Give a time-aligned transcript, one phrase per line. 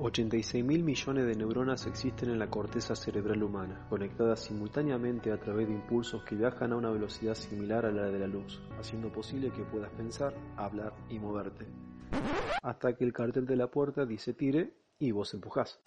[0.00, 5.66] 86 mil millones de neuronas existen en la corteza cerebral humana, conectadas simultáneamente a través
[5.66, 9.50] de impulsos que viajan a una velocidad similar a la de la luz, haciendo posible
[9.50, 11.66] que puedas pensar, hablar y moverte.
[12.62, 15.80] Hasta que el cartel de la puerta dice tire y vos empujás.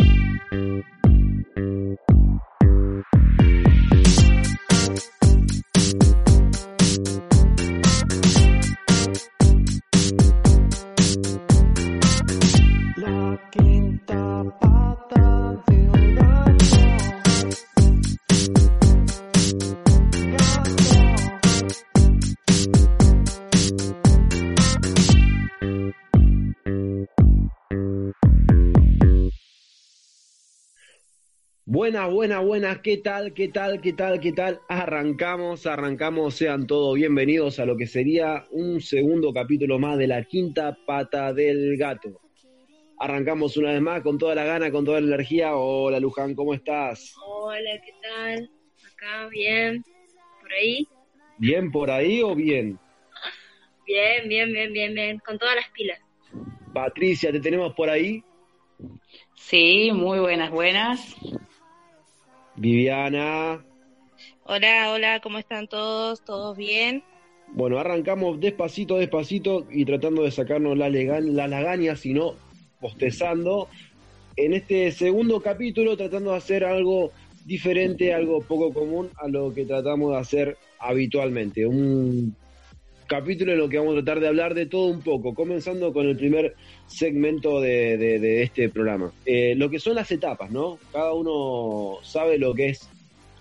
[31.92, 34.62] Buena, buena, buena, ¿qué tal, qué tal, qué tal, qué tal?
[34.70, 40.24] Arrancamos, arrancamos, sean todos bienvenidos a lo que sería un segundo capítulo más de la
[40.24, 42.22] quinta pata del gato.
[42.98, 45.58] Arrancamos una vez más con toda la gana, con toda la energía.
[45.58, 47.14] Hola Luján, ¿cómo estás?
[47.26, 48.50] Hola, ¿qué tal?
[48.94, 49.84] Acá, bien.
[50.40, 50.88] ¿Por ahí?
[51.40, 52.80] ¿Bien por ahí o bien?
[53.86, 55.20] Bien, bien, bien, bien, bien.
[55.20, 56.00] Con todas las pilas.
[56.74, 58.24] Patricia, ¿te tenemos por ahí?
[59.36, 61.18] Sí, muy buenas, buenas.
[62.56, 63.64] Viviana.
[64.44, 66.24] Hola, hola, ¿cómo están todos?
[66.24, 67.04] ¿Todos bien?
[67.54, 72.36] Bueno, arrancamos despacito, despacito y tratando de sacarnos la, legan, la lagaña, sino
[72.80, 73.68] postezando.
[74.38, 77.12] En este segundo capítulo tratando de hacer algo
[77.46, 81.66] diferente, algo poco común a lo que tratamos de hacer habitualmente.
[81.66, 82.36] Un
[83.12, 86.08] capítulo en lo que vamos a tratar de hablar de todo un poco, comenzando con
[86.08, 86.56] el primer
[86.88, 89.12] segmento de, este programa.
[89.26, 90.80] Eh, lo que son las etapas, ¿no?
[90.94, 92.88] Cada uno sabe lo que es,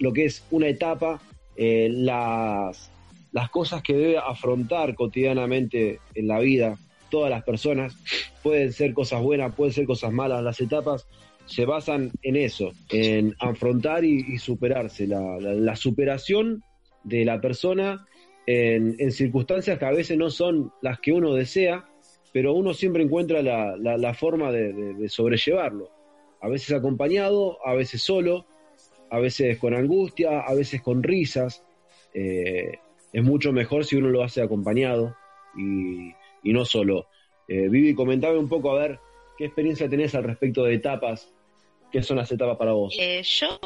[0.00, 1.20] lo que es una etapa,
[1.54, 2.90] eh, las,
[3.30, 6.76] las cosas que debe afrontar cotidianamente en la vida
[7.08, 7.96] todas las personas.
[8.42, 10.42] Pueden ser cosas buenas, pueden ser cosas malas.
[10.42, 11.06] Las etapas
[11.46, 15.06] se basan en eso, en afrontar y, superarse.
[15.06, 16.64] la superación
[17.04, 18.04] de la persona
[18.50, 21.88] en, circunstancias que a veces no son las que uno desea,
[22.32, 25.90] pero uno siempre encuentra la, forma de, sobrellevarlo.
[26.40, 28.46] A veces acompañado, a veces solo,
[29.10, 31.64] a veces con angustia, a veces con risas.
[32.14, 32.78] Eh,
[33.12, 35.16] es mucho mejor si uno lo hace acompañado
[35.56, 36.12] y,
[36.44, 37.06] no solo.
[37.46, 39.00] Eh, Vivi, comentame un poco a ver
[39.36, 41.32] qué experiencia tenés al respecto de etapas.
[41.92, 42.96] ¿Qué son las etapas para vos?
[42.98, 43.58] Eh, yo,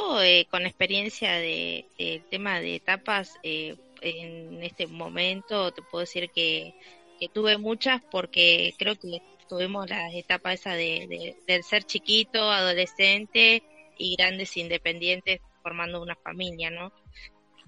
[0.51, 3.39] con experiencia del de, tema de etapas,
[4.05, 6.75] en este momento te puedo decir que,
[7.33, 13.63] tuve muchas porque creo que tuvimos la etapa esa de, del ser chiquito, adolescente
[13.97, 16.93] y grandes independientes formando una familia, ¿no?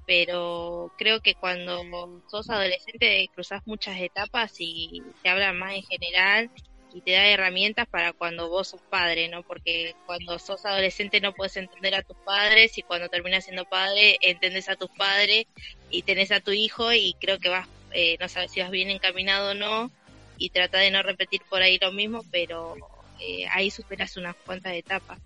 [0.06, 6.50] Pero creo que cuando sos adolescente cruzas muchas etapas y te hablan más en general
[6.92, 9.42] y te da herramientas para cuando vos sos padre, ¿no?
[9.42, 14.16] Porque cuando sos adolescente no puedes entender a tus padres y cuando terminas siendo padre
[14.20, 15.47] entendés a tus padres
[15.91, 18.91] y tenés a tu hijo y creo que vas, eh, no sabes si vas bien
[18.91, 19.91] encaminado o no
[20.38, 22.76] y trata de no repetir por ahí lo mismo, pero
[23.20, 25.18] eh, ahí superas unas cuantas etapas.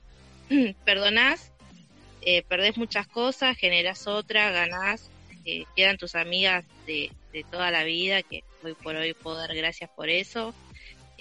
[0.84, 1.52] Perdonás,
[2.22, 5.10] eh, perdés muchas cosas, generás otra, ganás,
[5.44, 9.54] eh, quedan tus amigas de, de toda la vida, que hoy por hoy puedo dar
[9.54, 10.54] gracias por eso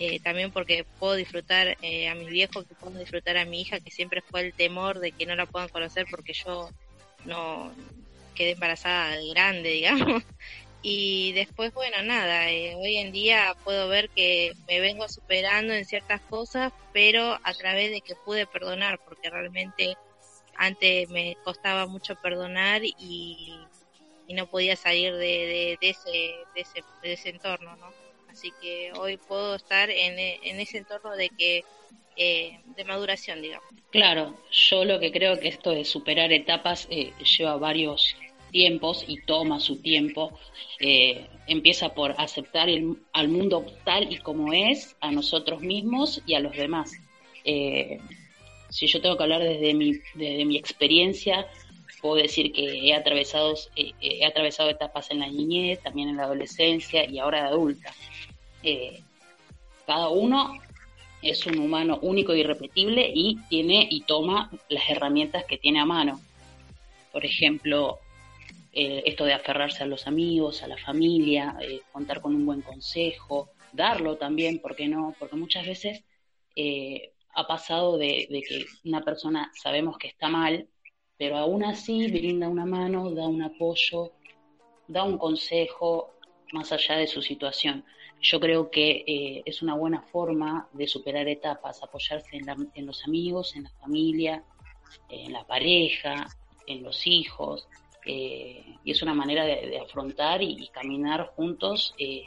[0.01, 3.81] eh, también porque puedo disfrutar eh, a mi viejo, que puedo disfrutar a mi hija,
[3.81, 6.69] que siempre fue el temor de que no la puedan conocer porque yo
[7.25, 7.73] no
[8.33, 10.23] quedé embarazada de grande, digamos.
[10.81, 15.83] Y después, bueno, nada, eh, hoy en día puedo ver que me vengo superando en
[15.83, 19.97] ciertas cosas, pero a través de que pude perdonar, porque realmente
[20.55, 23.59] antes me costaba mucho perdonar y,
[24.29, 26.11] no podía salir de, de, ese,
[26.55, 27.98] de, ese, de ese entorno, ¿no?
[28.29, 31.63] Así que hoy puedo estar en, en ese entorno de que
[32.21, 33.65] eh, de maduración, digamos.
[33.91, 38.13] Claro, yo lo que creo que esto de superar etapas eh, lleva varios
[38.51, 40.37] tiempos y toma su tiempo.
[40.81, 46.33] Eh, empieza por aceptar el, al mundo tal y como es, a nosotros mismos y
[46.33, 46.91] a los demás.
[48.69, 51.47] si yo tengo que hablar desde mi, desde mi experiencia,
[52.01, 57.09] puedo decir que he atravesado, he atravesado etapas en la niñez, también en la adolescencia
[57.09, 57.93] y ahora de adulta.
[58.63, 59.01] Eh,
[59.85, 60.57] cada uno
[61.21, 65.85] es un humano único y irrepetible y tiene y toma las herramientas que tiene a
[65.85, 66.19] mano.
[67.11, 67.99] Por ejemplo,
[68.71, 72.61] eh, esto de aferrarse a los amigos, a la familia, eh, contar con un buen
[72.61, 75.15] consejo, darlo también, ¿por qué no?
[75.19, 76.03] Porque muchas veces
[77.35, 80.67] ha pasado de, que una persona sabemos que está mal,
[81.17, 84.11] pero aún así brinda una mano, da un apoyo,
[84.87, 86.13] da un consejo
[86.51, 87.85] más allá de su situación.
[88.21, 92.41] Yo creo que es una buena forma de superar etapas, apoyarse
[92.73, 94.43] en los amigos, en la familia,
[95.09, 96.27] en la pareja,
[96.67, 97.67] en los hijos,
[98.05, 102.23] eh, y es una manera de, afrontar y, caminar juntos eh,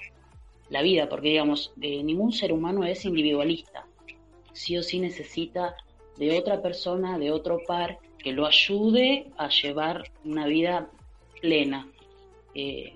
[0.68, 3.86] la vida, porque digamos, ningún ser humano es individualista,
[4.52, 5.74] sí o sí necesita
[6.16, 10.90] de otra persona, de otro par, que lo ayude a llevar una vida
[11.40, 11.88] plena.
[12.54, 12.94] Eh,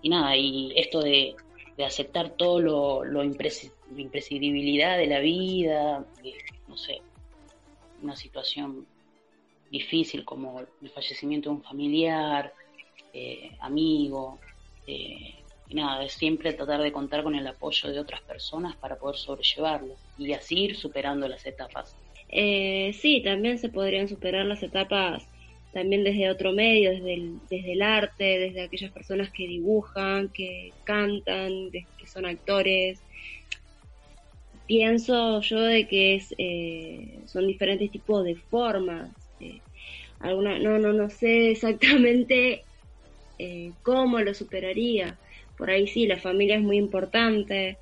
[0.00, 1.36] y nada, y esto de,
[1.84, 6.04] aceptar todo lo, lo imprescindibilidad de la vida,
[6.68, 7.00] no sé,
[8.02, 8.86] una situación
[9.70, 12.52] difícil como el fallecimiento de un familiar,
[13.12, 14.38] eh, amigo,
[14.86, 15.34] eh,
[15.68, 19.16] y nada, es siempre tratar de contar con el apoyo de otras personas para poder
[19.16, 21.96] sobrellevarlo y así ir superando las etapas.
[22.28, 25.26] Eh, sí, también se podrían superar las etapas
[25.72, 30.70] también desde otro medio, desde el, desde el arte, desde aquellas personas que dibujan, que
[30.84, 33.00] cantan, que son actores.
[34.66, 36.34] Pienso yo de que es,
[37.30, 39.10] son diferentes tipos de formas
[40.22, 42.64] alguna, no, no, no sé exactamente
[43.38, 45.18] eh, cómo lo superaría.
[45.58, 47.76] Por ahí sí, la familia es muy importante,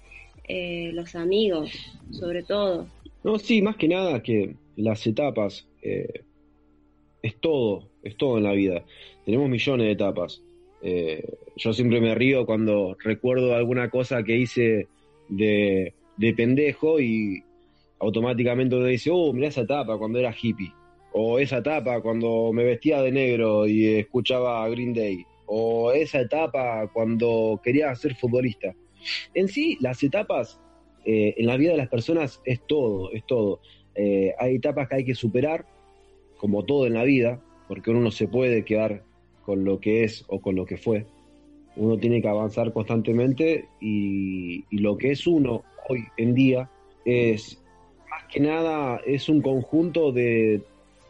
[0.44, 1.70] eh, los amigos,
[2.10, 2.88] sobre todo.
[3.22, 6.24] No, sí, más que nada que las etapas eh,
[7.22, 8.84] es todo, es todo en la vida.
[9.24, 10.42] Tenemos millones de etapas.
[11.56, 14.88] yo siempre me río cuando recuerdo alguna cosa que hice
[15.28, 17.42] de, de pendejo y
[17.98, 20.72] automáticamente uno dice, oh, mira esa etapa cuando era hippie
[21.12, 26.88] o esa etapa cuando me vestía de negro y escuchaba Green Day, o esa etapa
[26.92, 28.74] cuando quería ser futbolista.
[29.34, 30.60] En sí, las etapas
[31.04, 33.60] eh, en la vida de las personas es todo, es todo.
[33.94, 35.66] Eh, hay etapas que hay que superar,
[36.40, 37.38] como todo en la vida,
[37.68, 39.02] porque uno no se puede quedar
[39.44, 41.04] con lo que es o con lo que fue.
[41.76, 46.70] Uno tiene que avanzar constantemente y, y lo que es uno hoy en día
[47.04, 47.62] es,
[48.08, 50.62] más que nada, es un conjunto de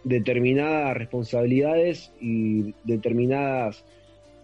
[0.03, 3.85] determinadas responsabilidades y determinadas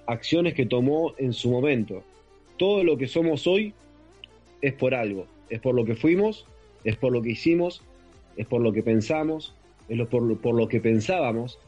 [0.07, 2.05] acciones que tomó en su momento.
[2.59, 3.75] Todo lo que somos hoy
[4.63, 6.47] es por algo, es por lo que fuimos,
[6.85, 7.83] es por lo que hicimos,
[8.37, 9.57] es por lo que pensamos,
[9.89, 11.59] es por, por lo que pensábamos,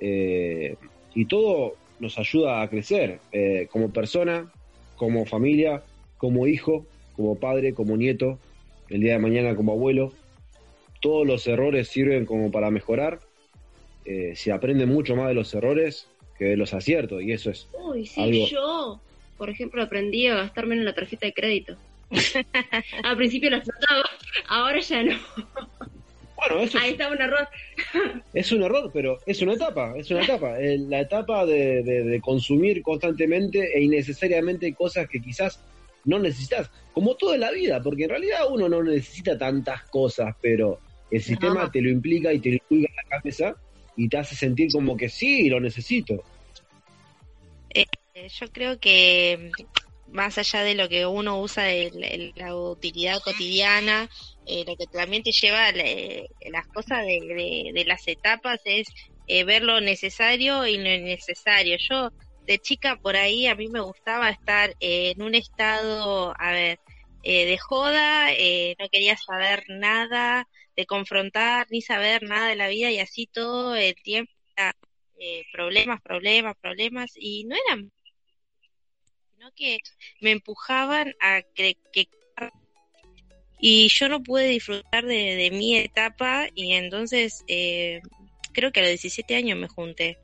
[0.00, 0.76] eh,
[1.14, 4.50] y todo nos ayuda a crecer eh, como persona,
[4.96, 5.82] como familia,
[6.16, 8.38] como hijo, como padre, como nieto,
[8.88, 10.12] el día de mañana como abuelo,
[11.00, 13.20] todos los errores sirven como para mejorar.
[14.04, 16.08] Eh, se aprende mucho más de los errores
[16.38, 17.68] que de los aciertos, y eso es.
[17.72, 19.00] Uy, sí, yo,
[19.36, 21.76] por ejemplo, aprendí a gastarme en la tarjeta de crédito.
[23.04, 24.08] Al principio la explotaba,
[24.48, 25.16] ahora ya no.
[26.40, 27.48] Bueno, eso Ahí está un error.
[28.34, 30.56] es un error, pero es una etapa, es una etapa.
[30.58, 35.60] La etapa de, de, consumir constantemente e innecesariamente cosas que quizás
[36.04, 40.78] no necesitas, como toda la vida, porque en realidad uno no necesita tantas cosas, pero
[41.10, 43.54] el sistema te lo implica y te lo implica en la cabeza
[43.96, 46.22] y te hace sentir como que sí, lo necesito.
[47.70, 47.84] Eh,
[48.28, 54.08] yo creo que mm, más allá de lo que uno usa de la utilidad cotidiana,
[54.46, 58.88] eh, lo que también te lleva las cosas de, las etapas es
[59.26, 61.76] eh, ver lo necesario y lo innecesario.
[61.88, 62.10] Yo
[62.46, 66.80] de chica por ahí a mí me gustaba estar en un estado, a ver,
[67.22, 72.68] eh, de joda, eh, no quería saber nada, de confrontar ni saber nada de la
[72.68, 74.32] vida y así todo el tiempo
[75.18, 77.92] eh, problemas, problemas, problemas y no eran
[79.32, 79.78] sino que
[80.20, 81.76] me empujaban a que,
[83.60, 89.36] y yo no pude disfrutar de, mi etapa y entonces creo que a los 17
[89.36, 90.18] años me junté.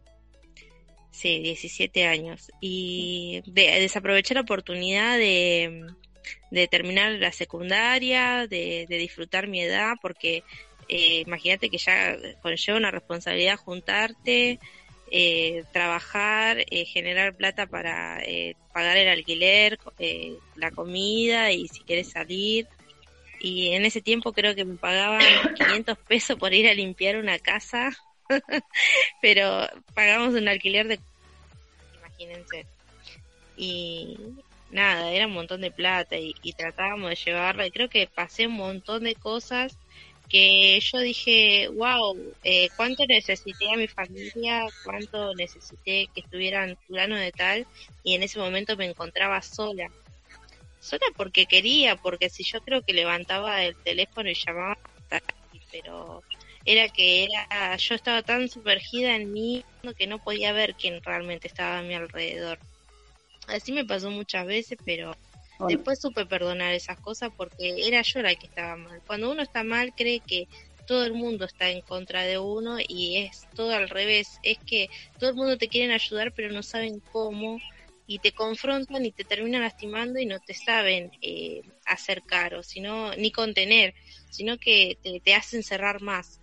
[1.10, 2.50] Sí, 17 años.
[2.60, 5.86] Y desaproveché la oportunidad de,
[6.50, 10.44] de terminar la secundaria, de, disfrutar mi edad, porque
[10.88, 14.58] eh, imagínate que ya conlleva una responsabilidad juntarte,
[15.10, 18.22] eh, trabajar, eh, generar plata para
[18.72, 19.78] pagar el alquiler,
[20.54, 22.68] la comida y si quieres salir.
[23.40, 25.22] Y en ese tiempo creo que me pagaban
[25.54, 27.90] 500 pesos por ir a limpiar una casa,
[29.22, 31.00] pero pagamos un alquiler de...
[31.98, 32.66] Imagínense.
[33.56, 34.16] Y,
[34.70, 38.54] nada, era un montón de plata y, tratábamos de llevarla y creo que pasé un
[38.54, 39.76] montón de cosas
[40.28, 47.14] que yo dije, wow, eh, cuánto necesité a mi familia, cuánto necesité que estuvieran fulano
[47.16, 47.66] de tal
[48.02, 49.88] y en ese momento me encontraba sola.
[50.86, 54.78] Sola porque quería, porque si yo creo que levantaba el teléfono y llamaba,
[55.72, 56.22] pero
[56.64, 59.64] era que era yo estaba tan sumergida en mí
[59.98, 62.60] que no podía ver quién realmente estaba a mi alrededor.
[63.48, 65.12] Así me pasó muchas veces, pero
[65.68, 69.02] después supe perdonar esas cosas porque era yo la que estaba mal.
[69.06, 70.46] Cuando uno está mal cree que
[70.86, 74.38] todo el mundo está en contra de uno y es todo al revés.
[74.44, 74.88] Es que
[75.18, 77.58] todo el mundo te quiere ayudar pero no saben cómo
[78.06, 83.14] y te confrontan y te terminan lastimando y no te saben eh, acercar o sino
[83.16, 83.94] ni contener,
[84.30, 86.40] sino que te, hacen cerrar más.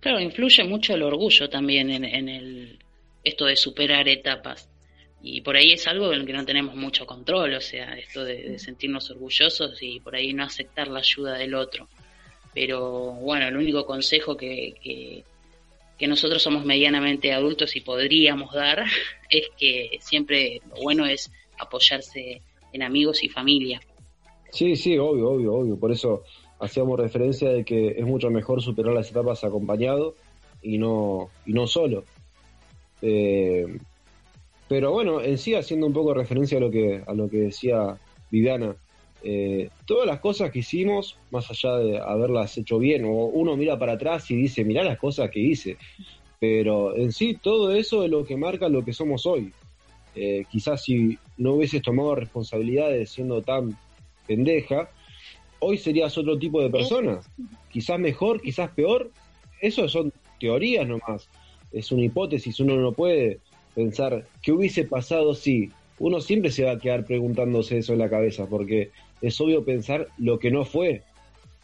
[0.00, 2.78] Claro, influye mucho el orgullo también en, el,
[3.22, 4.68] esto de superar etapas.
[5.22, 8.24] Y por ahí es algo en lo que no tenemos mucho control, o sea, esto
[8.24, 11.88] de, sentirnos orgullosos y por ahí no aceptar la ayuda del otro.
[12.52, 15.24] Pero bueno, el único consejo que, que,
[16.00, 18.84] nosotros somos medianamente adultos y podríamos dar
[19.30, 23.80] es que siempre lo bueno es apoyarse en amigos y familia.
[24.50, 25.78] Sí, sí, obvio, obvio, obvio.
[25.78, 26.22] Por eso
[26.58, 30.14] hacíamos referencia de que es mucho mejor superar las etapas acompañado
[30.62, 32.04] y no, y no solo.
[33.02, 33.78] Eh,
[34.68, 37.98] pero bueno, en sí, haciendo un poco referencia a lo que, a lo que decía
[38.30, 38.76] Viviana,
[39.26, 43.78] eh, todas las cosas que hicimos, más allá de haberlas hecho bien, o uno mira
[43.78, 45.78] para atrás y dice, mirá las cosas que hice,
[46.38, 49.50] pero en sí todo eso es lo que marca lo que somos hoy.
[50.14, 53.78] Eh, quizás si no hubieses tomado responsabilidades siendo tan
[54.26, 54.90] pendeja,
[55.58, 57.20] hoy serías otro tipo de persona.
[57.72, 59.10] Quizás mejor, quizás peor.
[59.60, 61.30] Eso son teorías nomás.
[61.72, 63.38] Es una hipótesis, uno no puede
[63.74, 68.10] pensar qué hubiese pasado si uno siempre se va a quedar preguntándose eso en la
[68.10, 68.90] cabeza, porque
[69.20, 71.02] es obvio pensar lo que no fue,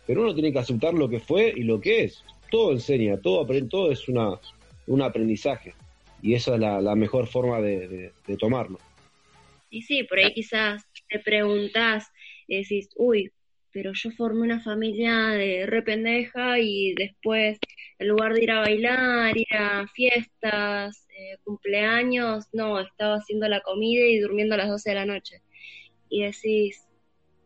[0.07, 2.25] pero uno tiene que aceptar lo que fue y lo que es.
[2.51, 4.41] Todo enseña, todo aprende, todo es una,
[4.87, 5.75] un aprendizaje
[6.23, 8.79] y esa es la, mejor forma de, tomarlo.
[9.71, 12.09] Y sí, por ahí quizás te preguntas
[12.47, 13.31] y decís, uy,
[13.73, 17.59] pero yo formé una familia de rependeja y después,
[17.99, 23.61] en lugar de ir a bailar, ir a fiestas, eh, cumpleaños, no, estaba haciendo la
[23.61, 25.43] comida y durmiendo a las 12 de la noche.
[26.09, 26.85] Y decís,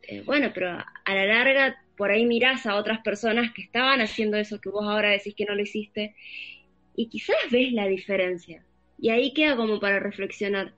[0.08, 4.36] eh, bueno, pero a la larga por ahí mirás a otras personas que estaban haciendo
[4.36, 6.14] eso que vos ahora decís que no lo hiciste
[6.96, 8.64] y quizás ves la diferencia.
[8.98, 10.72] Y ahí queda como para reflexionar,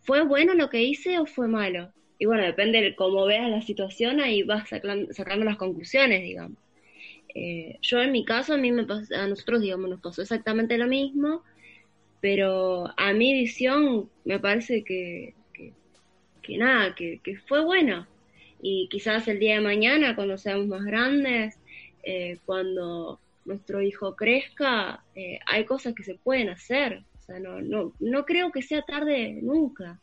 [0.00, 1.92] ¿fue bueno lo que hice o fue malo?
[2.18, 6.58] Y bueno, depende de cómo veas la situación, ahí vas sacando, las conclusiones, digamos.
[7.34, 10.78] Eh, yo en mi caso, a mí me pasó, a nosotros, digamos, nos pasó exactamente
[10.78, 11.42] lo mismo,
[12.20, 15.34] pero a mi visión me parece que,
[16.42, 18.06] que, nada, que, fue bueno.
[18.62, 21.58] Y quizás el día de mañana, cuando seamos más grandes,
[22.04, 27.02] eh, cuando nuestro hijo crezca, eh, hay cosas que se pueden hacer.
[27.18, 30.00] O sea, no, no, no creo que sea tarde nunca.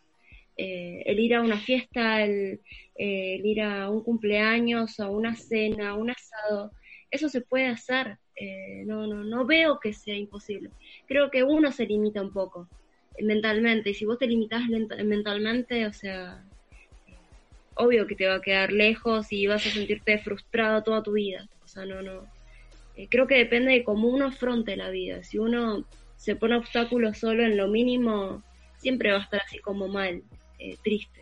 [0.58, 2.60] Eh, el ir a una fiesta, el,
[2.98, 6.74] ir a un cumpleaños, a una cena, a un asado,
[7.12, 8.18] eso se puede hacer.
[8.36, 10.72] Eh, no, no, no veo que sea imposible.
[11.08, 12.68] Creo que uno se limita un poco
[13.22, 16.46] mentalmente y si vos te limitas mentalmente, o sea,
[17.80, 21.48] obvio que te va a quedar lejos y vas a sentirte frustrado toda tu vida.
[21.64, 22.26] O sea, no, no.
[22.96, 25.24] Eh, creo que depende de cómo uno afronte la vida.
[25.24, 25.86] Si uno
[26.18, 28.44] se pone obstáculos solo en lo mínimo,
[28.78, 30.22] siempre va a estar así como mal.
[30.60, 31.22] Eh, triste.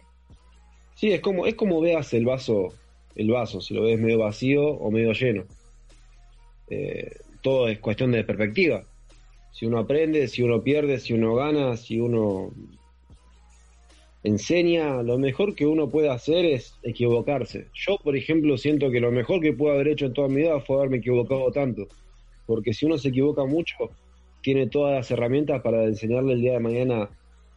[0.95, 2.73] Sí, es como, es como veas el vaso,
[3.15, 5.45] el vaso, si lo ves medio vacío o medio lleno.
[6.69, 8.83] Eh, todo es cuestión de perspectiva.
[9.51, 12.51] Si uno aprende, si uno pierde, si uno gana, si uno
[14.23, 17.67] enseña, lo mejor que uno puede hacer es equivocarse.
[17.73, 20.59] Yo, por ejemplo, siento que lo mejor que puedo haber hecho en toda mi vida
[20.59, 21.87] fue haberme equivocado tanto.
[22.45, 23.75] Porque si uno se equivoca mucho,
[24.41, 27.09] tiene todas las herramientas para enseñarle el día de mañana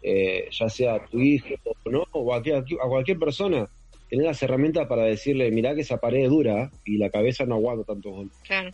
[0.02, 2.43] eh, ya sea a tu hijo o no, o a,
[2.88, 3.69] cualquier persona,
[4.09, 7.57] tener las herramientas para decirle, mirá que esa pared es dura y la cabeza no
[7.57, 8.38] aguanta tanto golpes.
[8.45, 8.71] Claro.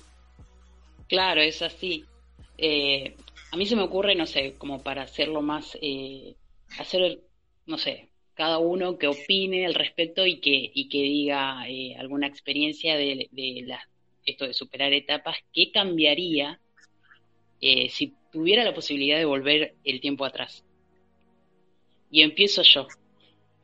[1.09, 2.05] Claro, es así.
[2.59, 3.15] Eh,
[3.53, 6.35] a mí se me ocurre, no sé, como para hacerlo más, eh,
[6.79, 7.21] hacer,
[7.67, 11.63] no sé, cada uno que opine al respecto y que, y que diga
[11.99, 13.79] alguna experiencia de, de
[14.25, 16.61] esto de superar etapas, ¿qué cambiaría
[17.61, 20.67] si tuviera la posibilidad de volver el tiempo atrás?
[22.11, 22.87] y empiezo yo.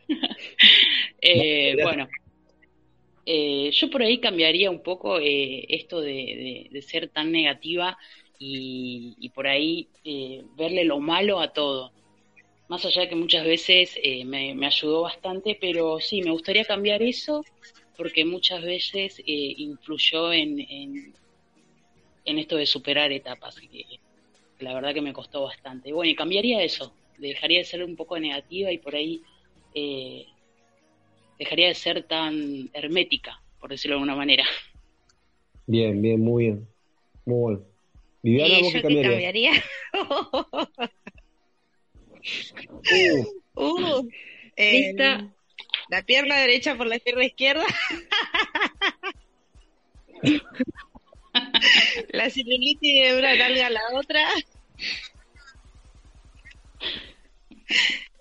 [1.24, 2.08] Eh, bueno,
[3.24, 7.96] eh, yo por ahí cambiaría un poco eh, esto de, ser tan negativa
[8.40, 9.86] y, por ahí
[10.56, 11.92] verle lo malo a todo.
[12.72, 17.02] Más allá de que muchas veces eh, me, ayudó bastante, pero sí, me gustaría cambiar
[17.02, 17.44] eso
[17.98, 19.24] porque muchas veces eh,
[19.58, 20.58] influyó en,
[22.24, 23.84] en, esto de superar etapas, que,
[24.60, 25.92] la verdad que me costó bastante.
[25.92, 29.20] Bueno, y cambiaría eso, dejaría de ser un poco negativa y por ahí
[29.74, 30.24] eh,
[31.38, 34.46] dejaría de ser tan hermética, por decirlo de alguna manera.
[35.66, 36.66] Bien, bien, muy bien.
[37.26, 37.64] Muy bueno.
[38.22, 39.52] Viviana, ¿vos qué cambiaría?
[43.54, 44.08] Uh, uh
[45.88, 47.64] la pierna derecha por la pierna izquierda.
[52.12, 54.26] la celulitis de una larga a la otra.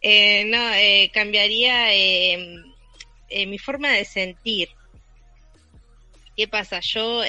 [0.01, 2.55] Eh, no, eh, cambiaría eh,
[3.29, 4.70] eh, mi forma de sentir.
[6.36, 6.79] ¿Qué pasa?
[6.81, 7.22] Yo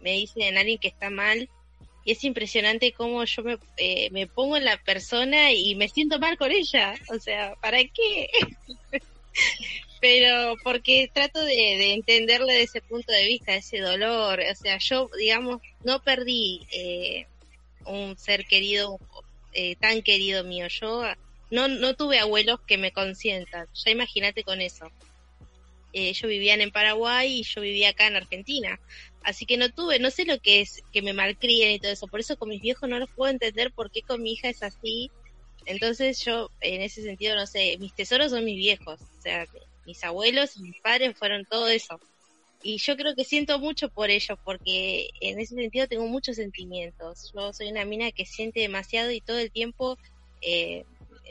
[0.00, 1.48] me dicen alguien que está mal
[2.12, 6.38] es impresionante cómo yo me, eh, me pongo en la persona y me siento mal
[6.38, 6.94] con ella.
[7.08, 8.28] O sea, ¿para qué?
[10.00, 14.40] Pero porque trato de, de, entenderle desde ese punto de vista, ese dolor.
[14.40, 17.26] O sea, yo, digamos, no perdí eh,
[17.84, 18.98] un ser querido,
[19.52, 20.68] eh, tan querido mío.
[20.68, 21.02] Yo
[21.50, 23.66] no, no tuve abuelos que me consientan.
[23.74, 24.90] Ya imagínate con eso.
[25.92, 28.78] ellos vivían en Paraguay y yo vivía acá en Argentina.
[29.22, 32.06] Así que no tuve, no sé lo que es que me malcríen y todo eso.
[32.06, 34.62] Por eso con mis viejos no los puedo entender por qué con mi hija es
[34.62, 35.10] así.
[35.66, 39.00] Entonces yo, en ese sentido, no sé, mis tesoros son mis viejos.
[39.00, 39.46] O sea,
[39.86, 42.00] mis abuelos y mis padres fueron todo eso.
[42.62, 47.32] Y yo creo que siento mucho por ellos, porque en ese sentido tengo muchos sentimientos.
[47.34, 49.96] Yo soy una mina que siente demasiado y todo el tiempo
[50.42, 50.84] eh,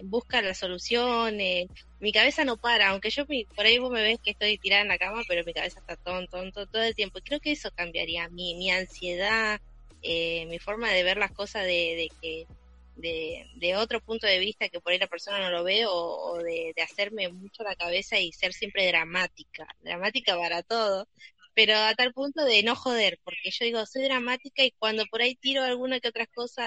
[0.04, 1.68] busca la solución, eh,
[2.00, 4.88] mi cabeza no para, aunque yo por ahí vos me ves que estoy tirada en
[4.90, 7.20] la cama, pero mi cabeza está tonto, tonto todo el tiempo.
[7.24, 9.60] Creo que eso cambiaría mi, mi ansiedad,
[10.02, 12.48] eh, mi forma de ver las cosas de, de que
[12.96, 16.38] de, de, otro punto de vista que por ahí la persona no lo ve o,
[16.38, 21.08] de, de, hacerme mucho la cabeza y ser siempre dramática, dramática para todo,
[21.58, 25.24] pero a tal punto de no joder, porque yo digo, soy dramática y cuando por
[25.24, 26.62] ahí tiro alguna que otra cosa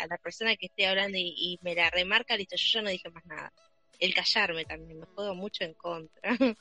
[0.00, 3.10] a la persona que esté hablando y, me la remarca, listo, yo ya no dije
[3.10, 3.52] más nada.
[3.98, 6.20] El callarme también, me juego mucho en contra.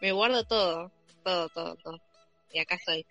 [0.00, 0.90] me guardo todo,
[1.22, 2.00] todo, todo, todo.
[2.52, 3.06] Y acá estoy.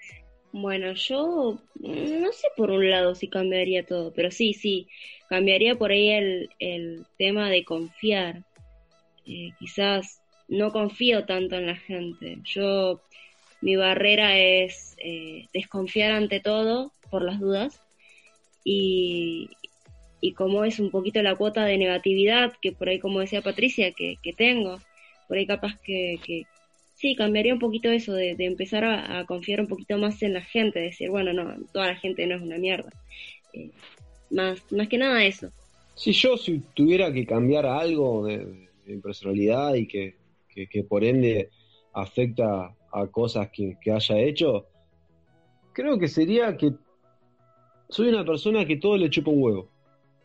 [0.51, 4.89] Bueno, yo no sé por un lado si cambiaría todo, pero sí, sí,
[5.29, 8.43] cambiaría por ahí el, el tema de confiar.
[9.25, 12.39] Eh, quizás no confío tanto en la gente.
[12.43, 13.01] Yo
[13.61, 17.81] mi barrera es eh, desconfiar ante todo por las dudas
[18.63, 19.49] y,
[20.21, 23.91] y como es un poquito la cuota de negatividad que por ahí, como decía Patricia,
[23.91, 24.79] que, que tengo,
[25.27, 26.43] por ahí capaz que, que
[26.95, 30.79] sí, cambiaría un poquito eso de, empezar a, confiar un poquito más en la gente,
[30.79, 32.89] decir, bueno, no, toda la gente no es una mierda.
[33.53, 33.69] Eh,
[34.29, 35.49] más, más que nada eso.
[35.95, 40.15] Si yo si tuviera que cambiar algo de, de personalidad y que,
[40.49, 41.49] que, que por ende
[41.93, 44.65] afecta a cosas que, haya hecho,
[45.73, 46.73] creo que sería que
[47.89, 49.69] soy una persona que todo le chupa un huevo,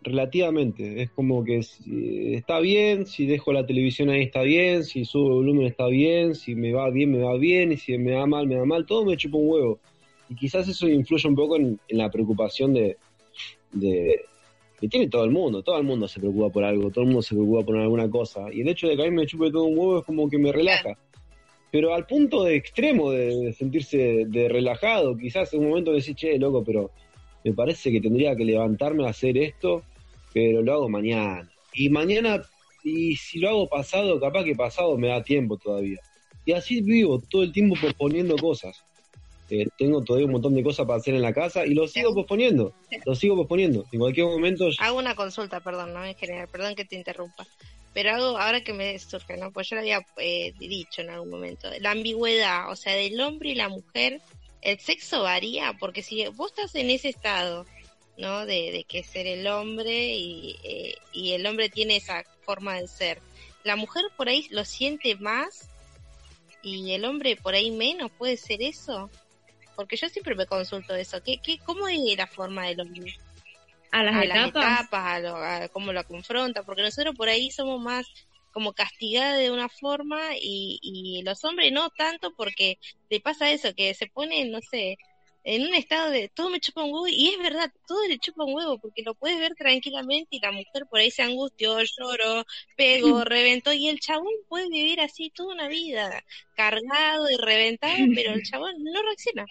[0.02, 1.02] relativamente.
[1.02, 5.28] Es como que si está bien, si dejo la televisión ahí está bien, si subo
[5.28, 8.26] el volumen está bien, si me va bien, me va bien, y si me va
[8.26, 9.80] mal, me va mal, todo me chupa un huevo.
[10.28, 12.96] Y quizás eso influye un poco en, la preocupación de,
[13.72, 14.24] de,
[14.80, 17.22] que tiene todo el mundo, todo el mundo se preocupa por algo, todo el mundo
[17.22, 18.52] se preocupa por alguna cosa.
[18.52, 20.38] Y el hecho de que a mí me chupe todo un huevo es como que
[20.38, 20.98] me relaja
[21.72, 26.38] pero al punto de extremo de, sentirse de relajado, quizás en un momento decir, che,
[26.38, 26.90] loco, pero
[27.42, 29.82] me parece que tendría que levantarme a hacer esto,
[30.34, 31.50] pero lo hago mañana.
[31.72, 32.42] Y mañana,
[32.84, 35.98] y si lo hago pasado, capaz que pasado me da tiempo todavía.
[36.44, 38.84] Y así vivo, todo el tiempo posponiendo cosas.
[39.48, 42.14] Eh, tengo todavía un montón de cosas para hacer en la casa y lo sigo
[42.14, 42.74] posponiendo,
[43.06, 43.86] lo sigo posponiendo.
[43.92, 44.68] En cualquier momento...
[44.78, 47.46] Hago una consulta, perdón, no en general, perdón que te interrumpa.
[47.94, 49.50] Pero ahora que me surge, ¿no?
[49.52, 51.68] Pues yo lo había eh, dicho en algún momento.
[51.80, 54.20] La ambigüedad, o sea, del hombre y la mujer,
[54.62, 57.66] el sexo varía, porque si vos estás en ese estado,
[58.16, 58.46] ¿no?
[58.46, 62.88] De, de que ser el hombre y, eh, y el hombre tiene esa forma de
[62.88, 63.20] ser.
[63.64, 65.68] La mujer por ahí lo siente más
[66.62, 69.10] y el hombre por ahí menos, ¿puede ser eso?
[69.76, 71.22] Porque yo siempre me consulto eso.
[71.22, 73.16] ¿Qué, qué, ¿Cómo es la forma del hombre?
[73.92, 78.06] A las etapas, a, cómo la confronta, porque nosotros por ahí somos más
[78.50, 82.78] como castigadas de una forma y, y los hombres no tanto porque
[83.08, 84.98] te pasa eso, que se pone, no sé,
[85.44, 88.44] en un estado de todo me chupa un huevo y es verdad, todo le chupa
[88.44, 92.44] un huevo porque lo puedes ver tranquilamente y la mujer por ahí se angustió, lloró,
[92.76, 96.24] pegó, reventó y el chabón puede vivir así toda una vida,
[96.54, 99.44] cargado y reventado, pero el chabón no reacciona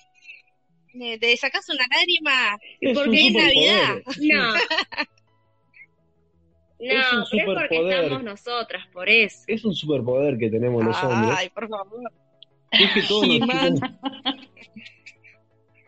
[1.20, 2.58] te sacas una lágrima
[2.94, 4.02] porque es Navidad.
[4.22, 4.54] No.
[6.84, 9.44] No, Es un pero es porque estamos nosotras, por eso.
[9.46, 11.36] Es un superpoder que tenemos los hombres.
[11.38, 12.12] Ay, por favor.
[12.72, 14.00] Es que todos nos man.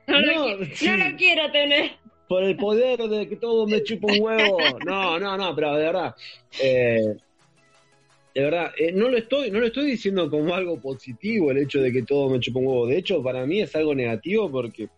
[0.06, 0.88] No, lo, No, sí.
[0.88, 1.92] no lo quiero tener.
[2.30, 4.58] por el poder de que todo me chupa un huevo.
[4.86, 6.16] No, no, no, pero de verdad,
[6.62, 7.16] eh,
[8.36, 11.80] de verdad, eh, no lo estoy, no lo estoy diciendo como algo positivo el hecho
[11.82, 12.88] de que todo me chupa un huevo.
[12.88, 14.90] De hecho, para mí es algo negativo porque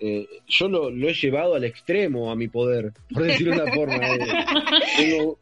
[0.00, 3.72] eh, yo lo, lo he llevado al extremo a mi poder, por decirlo de una
[3.72, 3.96] forma.
[4.14, 4.18] eh.
[4.96, 5.38] Tengo,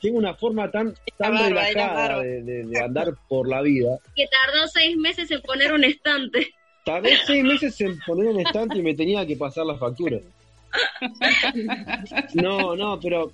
[0.00, 3.98] tengo una forma tan, tan barba, la relajada de, de- de andar por la vida.
[4.14, 6.48] Que tardó seis meses en poner un estante.
[6.84, 10.18] Tardé seis meses en poner un estante y me tenía que pasar la factura.
[12.34, 13.32] No, no, pero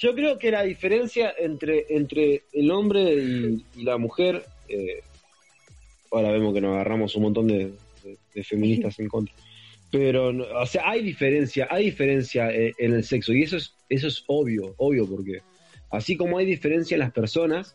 [0.00, 5.02] yo creo que la diferencia entre, entre el hombre y, y la mujer, eh,
[6.10, 9.34] ahora vemos que nos agarramos un montón de, de- de feministas en contra,
[9.90, 14.06] pero, o sea, hay diferencia, hay diferencia eh, en el sexo y eso es, eso
[14.08, 15.40] es obvio, obvio, porque
[15.90, 17.74] así como hay diferencia en las personas,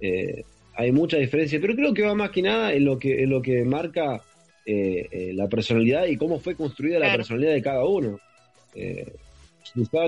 [0.00, 0.42] eh,
[0.74, 3.42] hay mucha diferencia, pero creo que va más que nada en lo que, en lo
[3.42, 4.22] que marca
[4.66, 8.18] eh, eh, la personalidad y cómo fue construida la personalidad de cada uno.
[9.74, 10.06] Quizá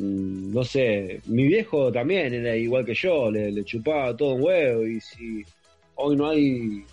[0.00, 4.86] no sé, mi viejo también era igual que yo, le, le chupaba todo un huevo
[4.86, 5.42] y si
[5.96, 6.84] hoy no hay,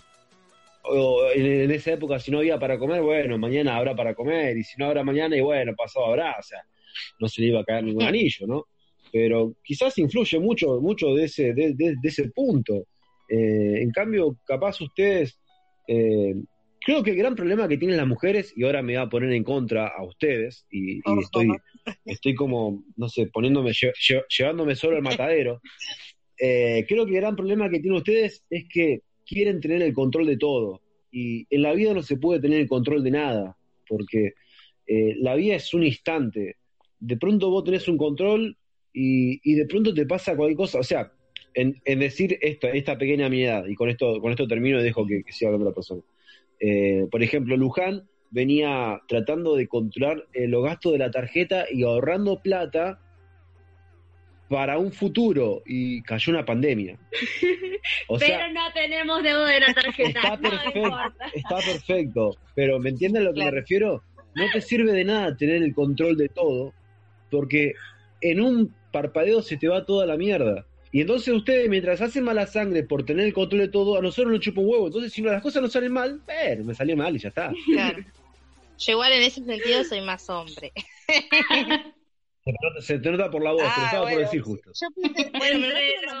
[0.82, 4.56] o en, en esa época si no había para comer, bueno, mañana habrá para comer
[4.56, 6.60] y si no habrá mañana y bueno, pasado habrá, o sea,
[7.20, 8.64] no se le iba a caer ningún anillo, ¿no?
[9.12, 12.86] Pero quizás influye mucho, mucho de ese, de, de- de ese punto.
[13.28, 15.38] Eh, en cambio, capaz ustedes,
[15.86, 16.34] eh,
[16.86, 19.32] creo que el gran problema que tienen las mujeres, y ahora me va a poner
[19.32, 21.48] en contra a ustedes, y, estoy,
[22.04, 25.60] estoy como, no sé, poniéndome, lle- lle- llevándome solo al matadero.
[26.38, 30.26] Eh, creo que el gran problema que tienen ustedes es que quieren tener el control
[30.26, 30.80] de todo.
[31.10, 33.56] Y en la vida no se puede tener el control de nada,
[33.88, 34.34] porque
[34.86, 36.56] eh, la vida es un instante.
[37.00, 38.56] De pronto vos tenés un control
[38.92, 40.78] y, y de pronto te pasa cualquier cosa.
[40.78, 41.10] O sea,
[41.54, 45.04] en, en decir esta, esta pequeña amiedad, y con esto, con esto termino y dejo
[45.06, 46.02] que, que siga hablando la persona.
[46.60, 51.82] Eh, por ejemplo, Luján venía tratando de controlar eh, los gastos de la tarjeta y
[51.84, 52.98] ahorrando plata
[54.48, 56.98] para un futuro y cayó una pandemia.
[58.08, 60.18] O sea, Pero no tenemos deuda de la tarjeta.
[60.20, 60.90] está no perfecto,
[61.34, 63.54] está perfecto, pero ¿me entienden a lo que Claro.
[63.54, 64.02] me refiero?
[64.34, 66.74] No te sirve de nada tener el control de todo,
[67.30, 67.74] porque
[68.20, 70.66] en un parpadeo se te va toda la mierda.
[70.96, 74.32] Y entonces ustedes, mientras hacen mala sangre por tener el control de todo, a nosotros
[74.32, 74.86] nos chupa un huevo.
[74.86, 77.52] Entonces, si no, las cosas no salen mal, bueno, me salió mal y ya está.
[77.70, 77.98] Claro.
[78.78, 80.72] Yo igual en ese sentido soy más hombre.
[82.80, 84.70] Se te nota, por la voz, te lo Ah, estaba por decir justo.
[84.80, 86.14] Yo pensé, bueno, me lo Pero-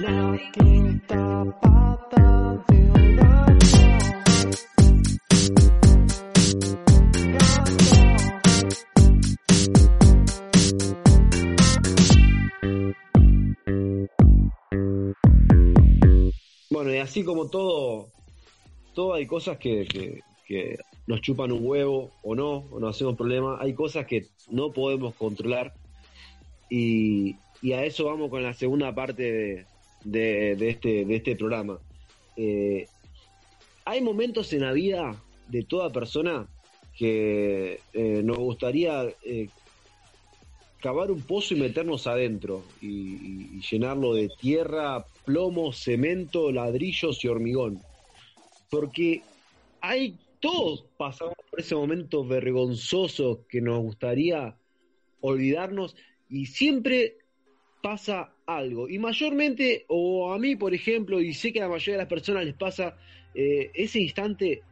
[0.00, 2.92] no- La quinta pata de un
[16.82, 18.08] Bueno, y así como todo,
[19.14, 20.20] hay cosas que,
[21.06, 23.56] nos chupan un huevo o no, o nos hacemos problema.
[23.60, 25.74] Hay cosas que no podemos controlar.
[26.68, 27.36] Y,
[27.72, 29.64] a eso vamos con la segunda parte
[30.02, 31.78] de, este, este programa.
[32.36, 32.88] Eh,
[33.84, 35.14] hay momentos en la vida
[35.46, 36.48] de toda persona
[36.98, 39.48] que eh, nos gustaría eh,
[40.82, 47.80] cavar un pozo y meternos adentro y, llenarlo de tierra, plomo, cemento, ladrillos y hormigón.
[48.68, 49.22] Porque
[49.80, 54.56] hay todos pasamos por ese momento vergonzoso que nos gustaría
[55.20, 55.94] olvidarnos
[56.28, 57.18] y siempre
[57.80, 58.88] pasa algo.
[58.88, 62.08] Y mayormente, o a mí por ejemplo, y sé que a la mayoría de las
[62.08, 62.96] personas les pasa
[63.34, 64.62] eh, ese instante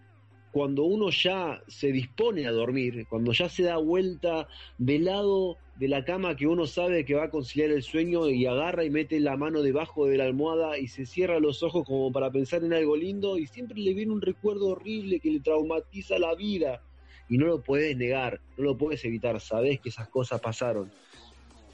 [0.51, 5.89] cuando uno ya se dispone a dormir, cuando ya se da vuelta del lado de
[5.89, 9.19] la cama que uno sabe que va a conciliar el sueño y agarra y mete
[9.19, 12.75] la mano debajo de la almohada y se cierra los ojos como para pensar en
[12.75, 16.83] algo lindo y siempre le viene un recuerdo horrible que le traumatiza la vida
[17.31, 20.93] y no lo puedes negar, no lo puedes evitar, sabes que esas cosas pasaron.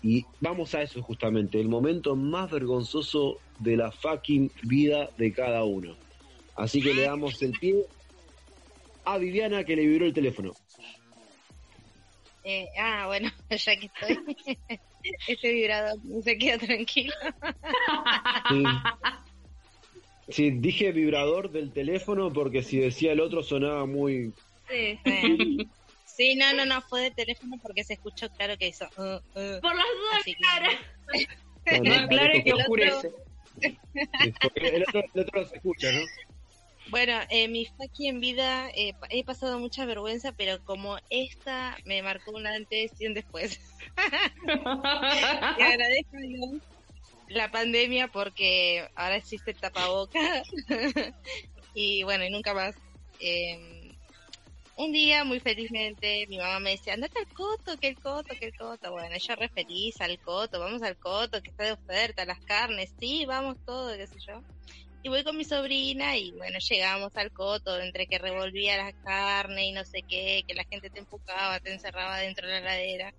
[0.04, 5.64] Y vamos a eso justamente, el momento más vergonzoso de la fucking vida de cada
[5.64, 5.96] uno.
[6.54, 7.84] Así que le damos el pie
[9.04, 10.52] a Viviana que le vibró el teléfono.
[12.48, 14.36] Eh, ah, bueno, ya que estoy.
[15.28, 17.12] Este vibrador se queda tranquilo.
[18.48, 18.62] Sí.
[20.28, 24.32] Sí, dije vibrador del teléfono porque si decía el otro sonaba muy...
[24.68, 24.98] Sí.
[25.04, 25.66] Eh,
[26.04, 28.86] Sí, no, no, no, fue de teléfono porque se escuchó claro que hizo.
[28.96, 29.02] uh,
[29.38, 29.60] uh.
[29.60, 31.78] Por las dudas, Así que-.
[31.80, 33.10] No, no, claro que el otro- oscurece.
[33.60, 36.00] sí, porque el otro, el otro no se escucha, ¿no?
[36.88, 42.02] Bueno, eh, mi Faki en vida eh, he pasado mucha vergüenza, pero como esta me
[42.02, 43.58] marcó un antes y un después.
[45.58, 46.16] y agradezco
[47.28, 50.42] la pandemia porque ahora existe el tapaboca
[51.74, 52.76] y bueno, y nunca más.
[53.18, 53.86] Eh,
[54.78, 58.46] un día, muy felizmente, mi mamá me decía, andate al coto, que el coto, que
[58.46, 58.92] el coto.
[58.92, 62.92] Bueno, yo re feliz al coto, vamos al coto, que está de oferta, las carnes,
[63.00, 64.42] sí, vamos todo, qué sé yo.
[65.06, 69.66] Y voy con mi sobrina y bueno, llegamos al coto, entre que revolvía la carne
[69.66, 73.14] y no sé qué, que la gente te empujaba, te encerraba dentro de la heladera.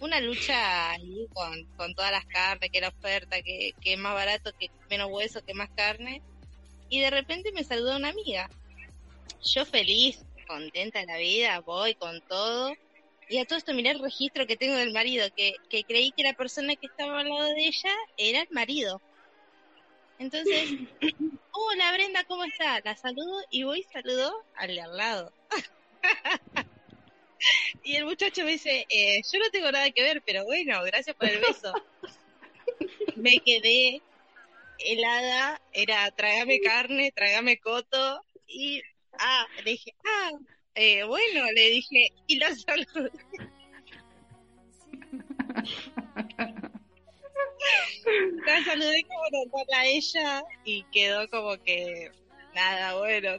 [0.00, 4.52] Una lucha ahí con, con todas las carnes, que la oferta, que, que más barato,
[4.58, 6.22] que menos hueso, que más carne.
[6.88, 8.48] Y de repente me saludó una amiga.
[9.52, 12.72] Yo feliz, contenta de la vida, voy con todo.
[13.28, 16.22] Y a todo esto miré el registro que tengo del marido, que, que creí que
[16.22, 19.02] la persona que estaba al lado de ella era el marido.
[20.18, 20.70] Entonces,
[21.52, 22.80] hola Brenda, ¿cómo está?
[22.84, 25.32] La saludo y voy y saludo al de al lado.
[27.84, 31.14] y el muchacho me dice, eh, yo no tengo nada que ver, pero bueno, gracias
[31.14, 31.72] por el beso.
[33.16, 34.02] me quedé
[34.78, 38.82] helada, era trágame carne, trágame coto y,
[39.20, 40.30] ah, le dije, ah,
[40.74, 43.12] eh, bueno, le dije, y lo saludé.
[48.46, 52.10] La saludé como normal a ella y quedó como que
[52.54, 53.36] nada, bueno,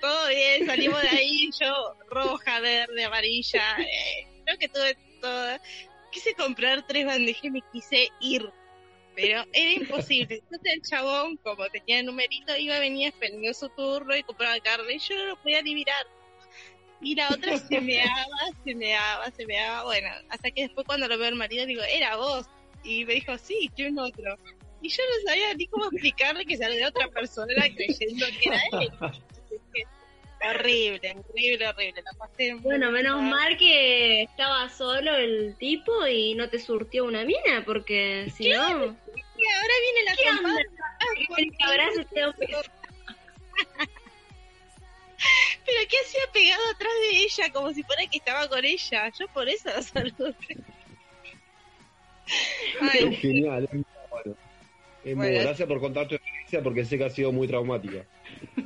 [0.00, 5.58] todo bien, salimos de ahí, yo roja, verde, amarilla, eh, creo que tuve todo.
[6.12, 8.48] Quise comprar tres bandejas y me quise ir,
[9.16, 10.36] pero era imposible.
[10.36, 14.94] Entonces el chabón, como tenía el numerito, iba, venía esperando su turno y compraba carne
[14.94, 16.06] y yo no lo podía ni mirar.
[17.00, 18.28] Y la otra se meaba,
[18.64, 22.16] se meaba, se meaba, bueno, hasta que después cuando lo veo al marido digo, era
[22.16, 22.46] vos.
[22.84, 24.36] Y me dijo, sí, que un otro.
[24.82, 28.60] Y yo no sabía ni cómo explicarle que salió de otra persona creyendo que era
[28.80, 28.90] él.
[30.50, 32.02] horrible, horrible, horrible.
[32.02, 33.30] La pasé muy Bueno, menos mal.
[33.30, 38.68] mal que estaba solo el tipo y no te surtió una mina, porque si no...
[39.36, 40.42] Y ahora viene la ¿Qué onda?
[40.42, 41.50] compadre.
[41.66, 42.46] Abrazo este hombre.
[45.64, 47.52] Pero ¿qué hacía pegado atrás de ella?
[47.52, 49.10] Como si fuera que estaba con ella.
[49.18, 50.34] Yo por eso la saludé.
[52.80, 54.36] Es Ay, genial, es muy bueno.
[55.16, 55.40] Bueno.
[55.42, 58.04] Gracias por contar tu experiencia porque sé que ha sido muy traumática.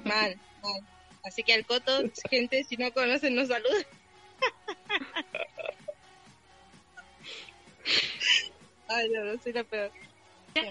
[0.04, 0.80] mal, mal.
[1.24, 3.84] Así que al coto, gente, si no conocen, no saluden.
[8.88, 9.90] Ay, no, no soy la peor.
[10.54, 10.70] Bueno.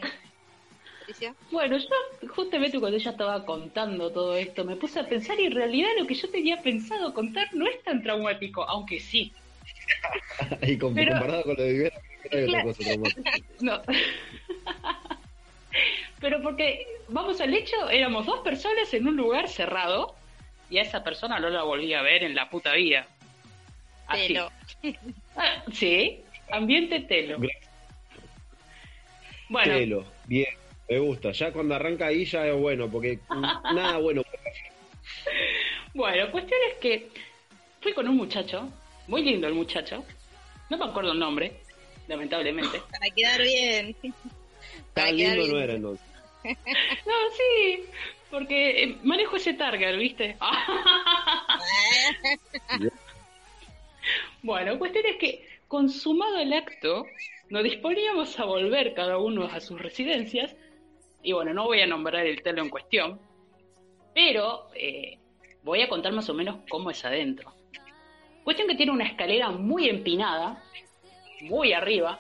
[1.51, 1.87] Bueno, yo
[2.35, 6.05] justamente cuando ella estaba contando todo esto, me puse a pensar y en realidad lo
[6.05, 9.31] que yo tenía pensado contar no es tan traumático, aunque sí.
[10.63, 12.71] y com- Pero- comparado con lo de otra Claro.
[13.59, 13.81] No.
[16.19, 20.15] Pero porque, vamos al hecho, éramos dos personas en un lugar cerrado
[20.69, 23.07] y a esa persona no la volví a ver en la puta vida.
[24.07, 24.27] Así.
[24.27, 24.51] Telo.
[25.35, 27.37] Ah, sí, ambiente telo.
[29.49, 30.49] Bueno, Telo, bien,
[30.89, 31.31] me gusta.
[31.31, 34.23] Ya cuando arranca ahí ya es bueno, porque nada bueno.
[35.93, 37.09] bueno, cuestión es que
[37.81, 38.69] fui con un muchacho,
[39.07, 40.03] muy lindo el muchacho,
[40.69, 41.53] no me acuerdo el nombre,
[42.07, 42.81] lamentablemente.
[42.91, 43.95] Para quedar bien.
[44.93, 45.51] Para Tan quedar lindo bien.
[45.55, 46.07] no era entonces.
[47.05, 47.83] No, sí,
[48.29, 50.37] porque eh, manejo ese target, ¿viste?
[54.41, 57.05] Bueno, cuestión es que, consumado el acto,
[57.49, 60.55] nos disponíamos a volver cada uno a sus residencias.
[61.21, 63.19] Y bueno, no voy a nombrar el telo en cuestión,
[64.13, 65.19] pero eh,
[65.63, 67.53] voy a contar más o menos cómo es adentro.
[68.43, 70.63] Cuestión que tiene una escalera muy empinada,
[71.41, 72.19] muy arriba.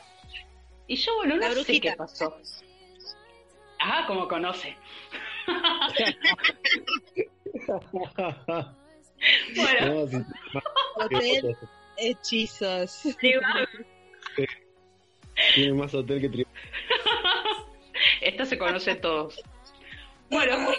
[0.87, 2.35] Y yo, bueno, La no sé qué pasó.
[3.79, 4.75] Ah, como conoce.
[9.55, 10.17] Bueno, No, sí,
[10.95, 11.57] Hotel
[11.97, 13.01] Hechizos.
[15.55, 16.45] tiene más hotel que tri-
[18.21, 19.41] esto se conoce todos.
[20.29, 20.55] Bueno,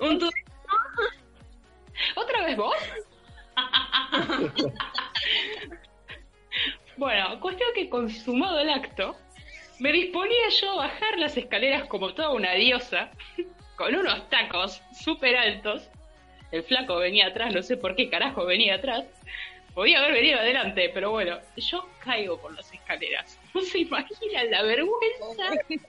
[0.00, 0.28] un tu-
[2.16, 2.76] ¿Otra vez vos?
[6.96, 9.16] bueno, cuestión que consumado el acto,
[9.78, 13.10] me disponía yo a bajar las escaleras como toda una diosa,
[13.76, 15.90] con unos tacos súper altos.
[16.52, 19.04] El flaco venía atrás, no sé por qué carajo venía atrás.
[19.74, 23.38] Podía haber venido adelante, pero bueno, yo caigo por las escaleras.
[23.54, 25.50] No se imaginan la vergüenza.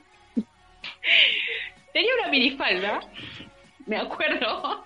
[1.93, 2.99] Tenía una minifalda,
[3.85, 4.85] me acuerdo,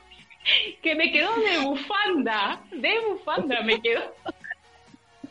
[0.81, 4.13] que me quedó de bufanda, de bufanda me quedó.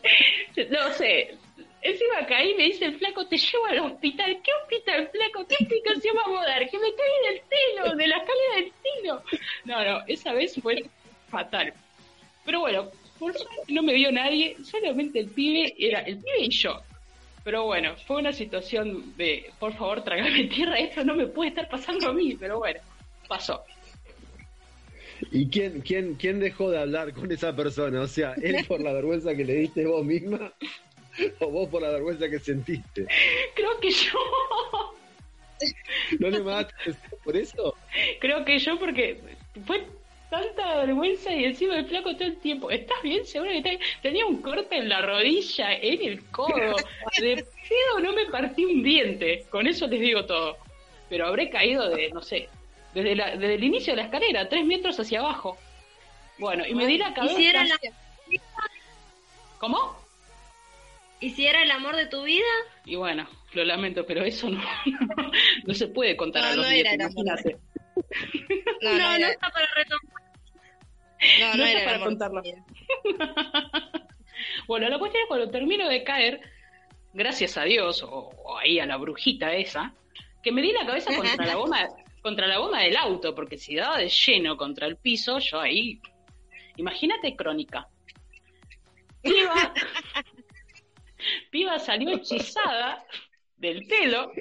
[0.70, 1.38] No sé,
[1.80, 4.40] Encima caí y me dice el flaco, te llevo al hospital.
[4.42, 5.46] ¿Qué hospital, flaco?
[5.46, 6.68] ¿Qué explicación vamos a dar?
[6.68, 9.22] Que me caí del telo, de la escalera del telo.
[9.64, 10.84] No, no, esa vez fue
[11.28, 11.72] fatal.
[12.44, 16.50] Pero bueno, por suerte no me vio nadie, solamente el pibe, era el pibe y
[16.50, 16.80] yo.
[17.44, 21.68] Pero bueno, fue una situación de, por favor, trágame tierra, esto no me puede estar
[21.68, 22.80] pasando a mí, pero bueno,
[23.28, 23.64] pasó.
[25.30, 28.00] ¿Y quién, quién, quién dejó de hablar con esa persona?
[28.02, 30.52] O sea, ¿él por la vergüenza que le diste vos misma?
[31.40, 33.06] ¿O vos por la vergüenza que sentiste?
[33.54, 34.18] Creo que yo,
[36.18, 37.74] ¿No le mataste por eso?
[38.20, 39.20] creo que yo porque
[39.66, 39.84] fue
[40.30, 43.24] tanta vergüenza y encima el flaco todo el tiempo, ¿estás bien?
[43.26, 43.80] Seguro que bien?".
[44.02, 46.76] Tenía un corte en la rodilla, en el codo,
[47.20, 50.56] de pedo no me partí un diente, con eso les digo todo.
[51.08, 52.48] Pero habré caído de, no sé,
[53.02, 55.56] desde, la- desde el inicio de la escalera, tres metros hacia abajo.
[56.38, 57.34] Bueno, y me di la cabeza.
[57.34, 57.78] ¿Y si era la-
[59.58, 59.96] ¿Cómo?
[61.20, 62.46] ¿Y si era el amor de tu vida?
[62.84, 64.62] Y bueno, lo lamento, pero eso no,
[65.66, 67.56] no, se puede contar No, a los no niños, era el imagínate.
[68.82, 70.22] No, No, no, no, era- está para retomar.
[71.40, 72.42] no, no no está era para contarlo.
[74.68, 76.40] Bueno, la cuestión es cuando termino de caer,
[77.12, 79.92] gracias a Dios, o, o ahí a la brujita esa,
[80.42, 81.88] que me di la cabeza contra la goma,
[82.22, 86.00] contra la goma del auto, porque si daba de lleno contra el piso, yo ahí.
[86.76, 87.88] Imagínate crónica.
[89.22, 89.74] Piba,
[91.50, 93.04] piba salió hechizada
[93.56, 94.32] del pelo,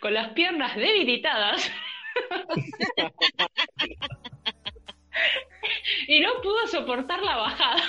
[0.00, 1.70] con las piernas debilitadas.
[6.08, 7.82] y no pudo soportar la bajada.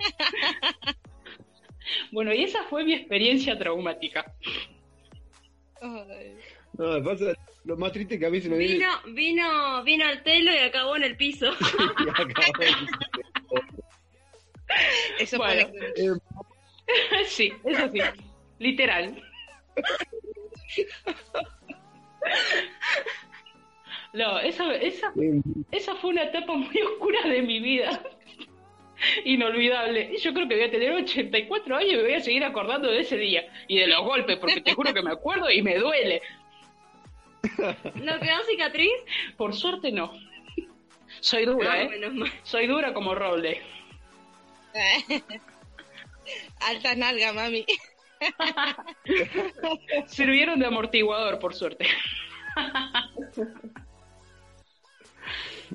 [2.12, 4.24] Bueno, y esa fue mi experiencia traumática.
[5.80, 7.32] No, me pasa,
[7.64, 10.58] lo más triste que a mí se me viene Vino, vino, vino al telo y
[10.58, 11.46] acabó en el piso.
[12.06, 12.52] y acabó.
[15.18, 15.68] Eso Bueno.
[15.68, 16.14] fue la-
[16.86, 18.00] Eh, sí, eso sí,
[18.58, 19.22] literal.
[24.12, 25.40] No, esa, esa, eh,
[25.70, 28.02] esa fue una etapa muy oscura de mi vida.
[29.24, 30.16] Inolvidable.
[30.18, 33.00] Yo creo que voy a tener 84 años y me voy a seguir acordando de
[33.00, 36.22] ese día y de los golpes, porque te juro que me acuerdo y me duele.
[37.94, 38.92] ¿No quedó cicatriz?
[39.36, 40.12] Por suerte no.
[41.20, 41.90] Soy dura, Ah, ¿eh?
[42.42, 43.60] Soy dura como roble.
[46.60, 47.64] Altas nalgas, mami.
[50.06, 51.86] Sirvieron de amortiguador, por suerte.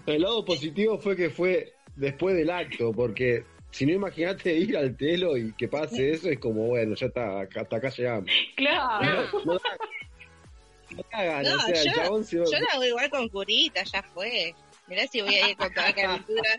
[0.05, 4.95] El lado positivo fue que fue después del acto, porque si no imagínate ir al
[4.95, 8.29] telo y que pase eso, es como, bueno, ya está, hasta acá llegamos.
[8.55, 9.27] Claro.
[9.45, 9.59] No, no no
[11.43, 14.01] No, o sea, el yo- chabón se va- Yo la hago igual con curita, ya
[14.03, 14.53] fue.
[14.87, 16.49] Mirá si voy a ir con toda la calentura.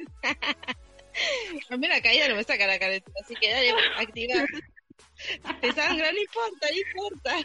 [1.71, 4.35] A mí la caída no me saca la calentura, así que dale, activa.
[5.63, 7.37] Te sangra, no importa, no importa.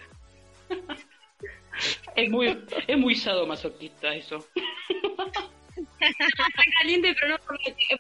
[2.16, 4.46] Es muy, es muy sadomasoquista eso.
[6.02, 7.60] Está caliente, pero no por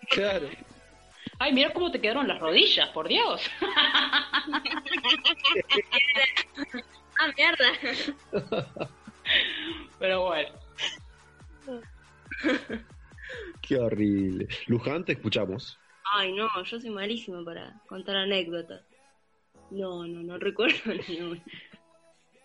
[0.09, 0.49] Claro.
[1.39, 3.41] Ay, mira cómo te quedaron las rodillas, por Dios.
[7.19, 7.71] Ah, mierda.
[9.99, 10.49] Pero bueno.
[13.61, 14.47] Qué horrible.
[14.65, 15.77] Luján, te escuchamos.
[16.13, 18.81] Ay, no, yo soy malísima para contar anécdotas.
[19.69, 21.41] No, no, no recuerdo ninguna.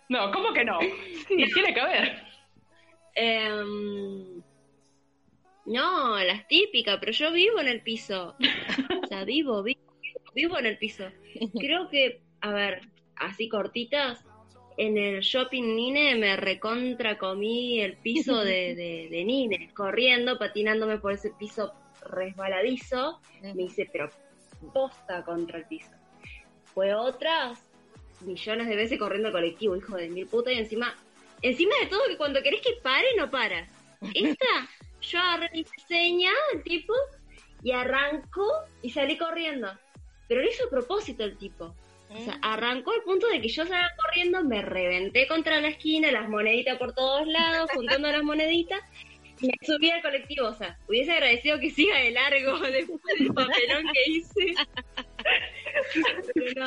[0.09, 0.79] No, ¿cómo que no?
[1.31, 2.23] Y tiene que haber.
[3.15, 4.43] Em,
[5.67, 8.37] no, las típicas, pero yo vivo en el piso.
[9.03, 9.81] O sea, vivo, vivo,
[10.35, 11.05] vivo en el piso.
[11.59, 12.81] Creo que, a ver,
[13.17, 14.25] así cortitas,
[14.77, 20.99] en el shopping Nine me recontra comí el piso de, de, de Nine, corriendo, patinándome
[20.99, 21.73] por ese piso
[22.11, 23.21] resbaladizo.
[23.43, 24.11] Me hice, pero
[24.73, 25.91] posta contra el piso.
[26.65, 27.71] Fue otras
[28.21, 30.95] millones de veces corriendo el colectivo, hijo de mil puta, y encima,
[31.43, 33.69] encima de todo que cuando querés que pare, no para.
[34.15, 34.69] Esta,
[35.07, 36.93] yo agarré mi seña, el tipo,
[37.63, 38.47] y arrancó
[38.83, 39.69] y salí corriendo.
[40.29, 41.75] Pero lo hizo a propósito el tipo.
[42.09, 46.11] O sea, arrancó al punto de que yo salía corriendo, me reventé contra la esquina,
[46.13, 48.81] las moneditas por todos lados, juntando las moneditas,
[49.41, 50.47] y me subí al colectivo.
[50.49, 54.55] O sea, hubiese agradecido que siga de largo después del papelón que hice.
[56.35, 56.67] Pero no,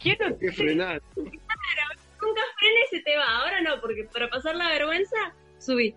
[0.00, 1.02] ¿Quién no- Qué frenar.
[1.16, 3.38] nunca frene y se te va.
[3.38, 5.94] Ahora no, porque para pasar la vergüenza, subí.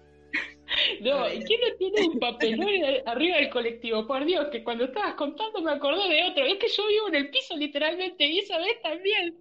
[1.01, 2.67] No, ¿quién no tiene un papelón
[3.05, 4.07] arriba del colectivo?
[4.07, 6.45] Por Dios, que cuando estabas contando me acordé de otro.
[6.45, 9.35] Es que yo vivo en el piso literalmente y esa vez también.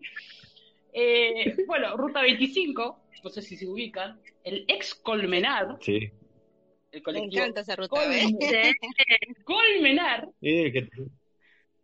[0.93, 5.95] Eh, bueno, Ruta 25, no sé si se ubican, el ex Colmenar, Sí.
[5.95, 6.11] el
[6.93, 8.25] Me colectivo encanta esa ruta, ¿ves?
[8.25, 9.35] Colmen- Sí.
[9.45, 10.89] Colmenar, Eh, que-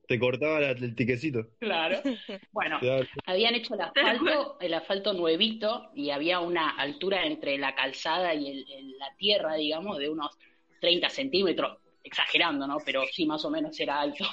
[0.08, 1.46] Te cortaba la- el tiquecito.
[1.60, 2.00] Claro.
[2.50, 3.06] Bueno, Claro.
[3.26, 8.48] habían hecho el asfalto, el asfalto nuevito, y había una altura entre la calzada y
[8.50, 10.36] el- el- la tierra, digamos, de unos
[10.80, 12.78] 30 centímetros, exagerando, ¿no?
[12.84, 14.24] Pero sí, más o menos era alto.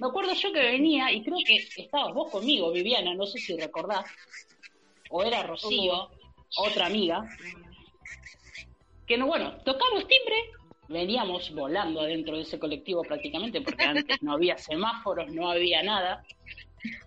[0.00, 3.56] Me acuerdo yo que venía, y creo que estabas vos conmigo, Viviana, no sé si
[3.56, 4.04] recordás,
[5.10, 6.10] o era Rocío,
[6.58, 7.24] otra amiga,
[9.06, 10.36] que no, bueno, tocamos timbre,
[10.88, 16.24] veníamos volando adentro de ese colectivo prácticamente, porque antes no había semáforos, no había nada.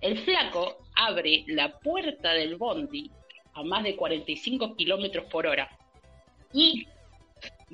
[0.02, 3.10] El flaco abre la puerta del bondi
[3.54, 5.70] a más de 45 kilómetros por hora
[6.54, 6.88] y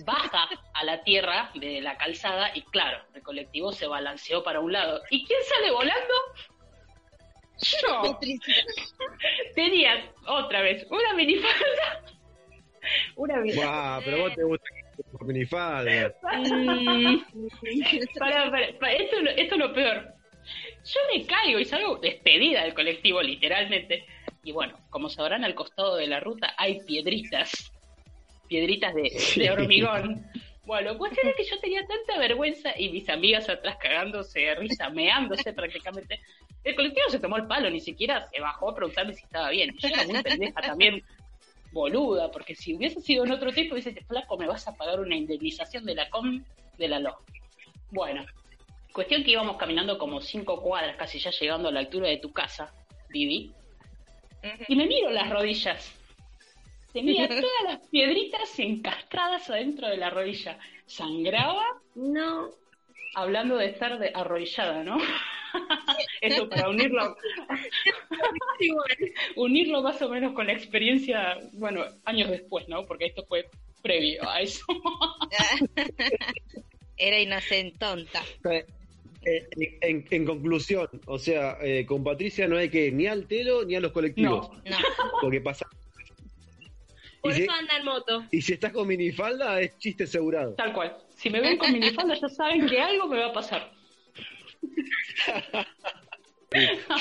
[0.06, 4.72] baja a la tierra de la calzada y claro, el colectivo se balanceó para un
[4.72, 5.02] lado.
[5.10, 6.14] ¿Y quién sale volando?
[7.82, 8.20] Yo.
[9.56, 12.04] Tenía otra vez una minifalda.
[13.16, 14.02] Una minifalda.
[14.06, 14.68] Pero vos te gusta
[15.28, 16.14] minifalda.
[18.20, 20.14] Pará, pará, pará, esto, es lo- esto es lo peor.
[20.86, 24.06] Yo me caigo y salgo despedida del colectivo, literalmente.
[24.44, 27.52] Y bueno, como sabrán, al costado de la ruta hay piedritas.
[28.48, 30.24] Piedritas de, de hormigón.
[30.66, 34.90] Bueno, cuestión es que yo tenía tanta vergüenza y mis amigas atrás cagándose de risa,
[34.90, 36.20] meándose prácticamente.
[36.64, 39.74] El colectivo se tomó el palo, ni siquiera se bajó a preguntarme si estaba bien.
[39.80, 41.02] Yo era muy pendeja también,
[41.72, 45.16] boluda, porque si hubiese sido en otro tiempo, dice, flaco, me vas a pagar una
[45.16, 46.44] indemnización de la com
[46.78, 47.18] de la LO.
[47.92, 48.26] Bueno,
[48.94, 52.32] cuestión que íbamos caminando como cinco cuadras, casi ya llegando a la altura de tu
[52.32, 52.74] casa,
[53.10, 53.54] Vivi,
[54.68, 55.94] y me miro las rodillas.
[56.94, 60.58] Tenía todas las piedritas encastradas adentro de la rodilla.
[60.86, 61.66] Sangraba,
[61.96, 62.52] No,
[63.18, 64.98] hablando de estar de arrodillada, ¿no?
[66.22, 67.16] Eso para unirlo,
[69.36, 72.86] unirlo más o menos con la experiencia, bueno, años después, ¿no?
[72.86, 73.50] Porque esto fue
[73.82, 74.64] previo a eso.
[76.98, 78.24] Era inocentonta.
[78.50, 78.66] Eh,
[79.82, 83.66] En, en conclusión, o sea, eh, con Patricia no hay que ir ni al telo
[83.66, 84.50] ni a los colectivos.
[84.50, 84.78] No, No,
[85.22, 85.68] Porque pasa.
[87.22, 88.24] por Y si, eso anda en moto.
[88.32, 90.54] y si estás con minifalda, es chiste asegurado.
[90.56, 90.96] tal cual.
[91.18, 93.72] Si me ven con minifalda ya saben que algo me va a pasar.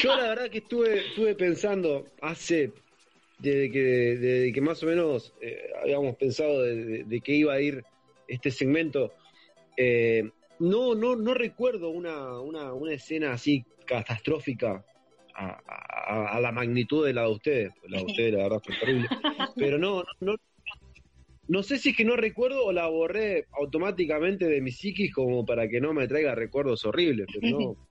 [0.03, 2.73] Yo la verdad que estuve, estuve pensando hace,
[3.39, 7.61] desde que, desde que más o menos eh, habíamos pensado de, de- que iba a
[7.61, 7.85] ir
[8.27, 9.13] este segmento,
[9.77, 14.85] eh, no, no, no recuerdo una, una, una escena así catastrófica
[15.35, 17.73] a, la magnitud de la de ustedes.
[17.89, 19.09] La de ustedes la verdad fue terrible.
[19.57, 20.03] Pero no,
[21.49, 25.45] no, sé si es que no recuerdo o la borré automáticamente de mi psiquis como
[25.45, 27.77] para que no me traiga recuerdos horribles, pero no.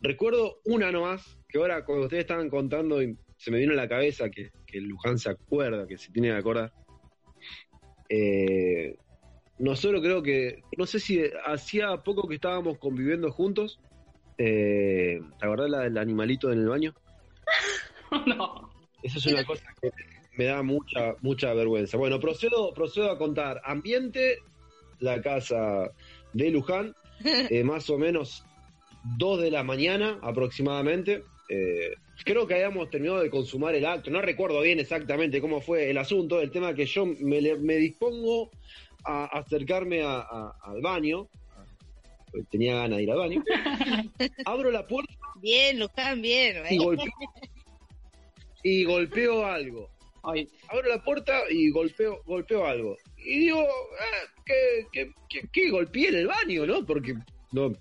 [0.00, 3.88] Recuerdo una nomás, que ahora cuando ustedes estaban contando y se me vino a la
[3.88, 6.72] cabeza que, que Luján se acuerda, que se tiene que acordar.
[8.08, 8.96] Eh,
[9.58, 13.80] nosotros creo que, no sé si hacía poco que estábamos conviviendo juntos.
[14.38, 16.94] Eh, ¿Te acordás la del animalito en el baño?
[18.26, 18.70] no.
[19.02, 19.90] Eso es una cosa que
[20.36, 21.96] me da mucha, mucha vergüenza.
[21.96, 23.60] Bueno, procedo, procedo a contar.
[23.64, 24.38] Ambiente,
[25.00, 25.90] la casa
[26.32, 28.44] de Luján, eh, más o menos
[29.18, 31.22] 2 de la mañana aproximadamente.
[31.48, 34.10] Eh, creo que habíamos terminado de consumar el acto.
[34.10, 36.40] No recuerdo bien exactamente cómo fue el asunto.
[36.40, 38.50] El tema que yo me, me dispongo
[39.04, 41.28] a acercarme a- a- al baño.
[42.50, 43.44] Tenía ganas de ir al baño.
[44.44, 46.56] Abro la puerta bien, Luján, bien.
[46.68, 47.06] y golpeo,
[48.62, 49.88] y golpeo algo
[50.26, 52.96] Ay, abro la puerta y golpeo, golpeo algo.
[53.16, 56.84] Y digo, ah, que, que, que, que golpeé en el baño, ¿no?
[56.84, 57.14] Porque
[57.52, 57.72] no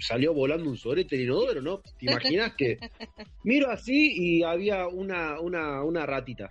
[0.00, 1.78] salió volando un sorete el inodoro, ¿no?
[1.98, 2.78] ¿Te imaginas que
[3.44, 6.48] miro así y había una, una, una ratita?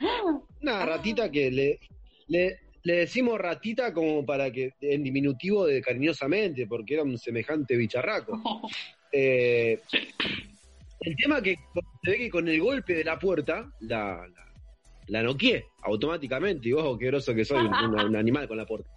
[0.61, 1.79] Una ratita que le,
[2.27, 7.75] le, le decimos ratita como para que, en diminutivo de cariñosamente, porque era un semejante
[7.75, 8.41] bicharraco.
[9.13, 9.77] Eh,
[11.01, 11.57] el tema que
[12.01, 14.50] se ve que con el golpe de la puerta, la, la,
[15.11, 18.89] la noqueé automáticamente, y vos, qué groso que soy, un, animal con la puerta.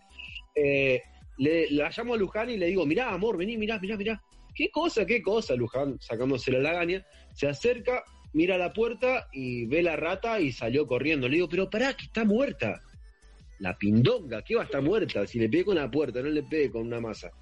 [0.55, 1.03] Eh,
[1.39, 4.23] le, la llamo a Luján y le digo, mirá, amor, vení, mirá, mirá, mirá.
[4.55, 5.57] ¿Qué cosa, qué cosa?
[5.57, 7.05] Luján, sacándose la lagaña,
[7.35, 11.29] se acerca, mira la puerta y ve la rata y salió corriendo.
[11.29, 12.81] Le digo, pero pará, que está muerta.
[13.59, 15.27] La pindonga, ¿qué va a estar muerta?
[15.27, 17.33] Si le pegué con la puerta, no le pegué con una masa.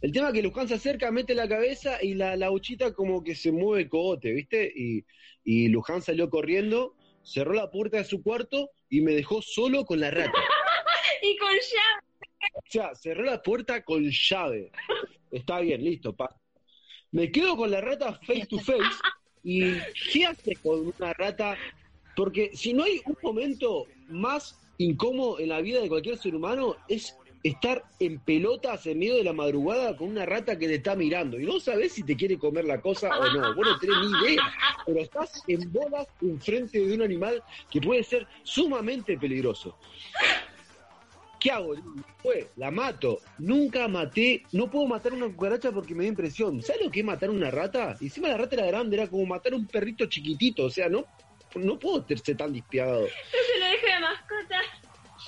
[0.00, 3.22] El tema es que Luján se acerca, mete la cabeza y la, la uchita como
[3.22, 4.72] que se mueve el cogote, ¿viste?
[4.74, 5.04] Y,
[5.44, 10.00] y Luján salió corriendo, cerró la puerta de su cuarto y me dejó solo con
[10.00, 10.32] la rata.
[11.22, 12.54] Y con llave.
[12.54, 14.72] O sea, cerró la puerta con llave.
[15.30, 16.34] Está bien, listo, pa.
[17.10, 18.96] Me quedo con la rata face to face
[19.42, 19.74] y
[20.12, 21.58] ¿qué hace con una rata?
[22.16, 26.76] Porque si no hay un momento más incómodo en la vida de cualquier ser humano,
[26.88, 30.94] es estar en pelotas en medio de la madrugada con una rata que te está
[30.94, 33.54] mirando y no sabes si te quiere comer la cosa o no.
[33.54, 34.42] Vos no tenés ni idea,
[34.86, 39.76] pero estás en bolas enfrente de un animal que puede ser sumamente peligroso.
[41.38, 41.74] ¿Qué hago?
[42.22, 43.20] Fue, la mato.
[43.38, 46.62] Nunca maté, no puedo matar una cucaracha porque me da impresión.
[46.62, 47.96] ¿Sabes lo que es matar una rata?
[47.98, 51.06] Encima la rata era grande, era como matar un perrito chiquitito, o sea, no,
[51.54, 53.06] no puedo ser tan despiadado.
[53.06, 54.60] Yo se lo de mascota.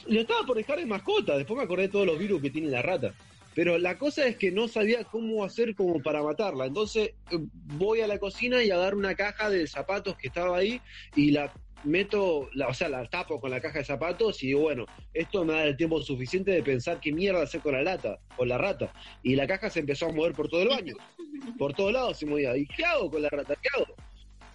[0.07, 2.69] Lo estaba por dejar de mascota, después me acordé de todos los virus que tiene
[2.69, 3.15] la rata.
[3.55, 6.67] Pero la cosa es que no sabía cómo hacer como para matarla.
[6.67, 10.81] Entonces eh, voy a la cocina y agarro una caja de zapatos que estaba ahí
[11.15, 11.53] y la
[11.85, 15.45] meto, la, o sea, la tapo con la caja de zapatos y digo, bueno, esto
[15.45, 18.57] me da el tiempo suficiente de pensar qué mierda hacer con la lata, con la
[18.57, 18.93] rata.
[19.23, 20.95] Y la caja se empezó a mover por todo el baño.
[21.59, 22.57] Por todos lados se movía.
[22.57, 23.57] ¿Y qué hago con la rata?
[23.61, 23.95] ¿Qué hago?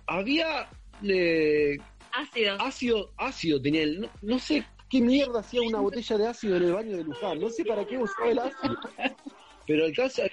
[0.05, 0.69] Había
[1.03, 1.77] eh,
[2.13, 2.55] Ácido.
[2.61, 6.63] ácido, ácido tenía el, no, no sé qué mierda hacía una botella de ácido en
[6.63, 8.75] el baño de Luján, no sé para qué usaba el ácido.
[9.65, 10.27] Pero había ácido.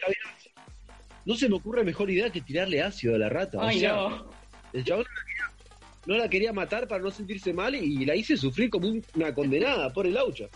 [1.25, 3.59] No se me ocurre mejor idea que tirarle ácido a la rata.
[3.59, 4.31] o Ay, sea, no.
[4.73, 5.75] el chabón no la, quería,
[6.07, 9.35] no la quería matar para no sentirse mal y la hice sufrir como un- una
[9.35, 10.47] condenada por el aucha.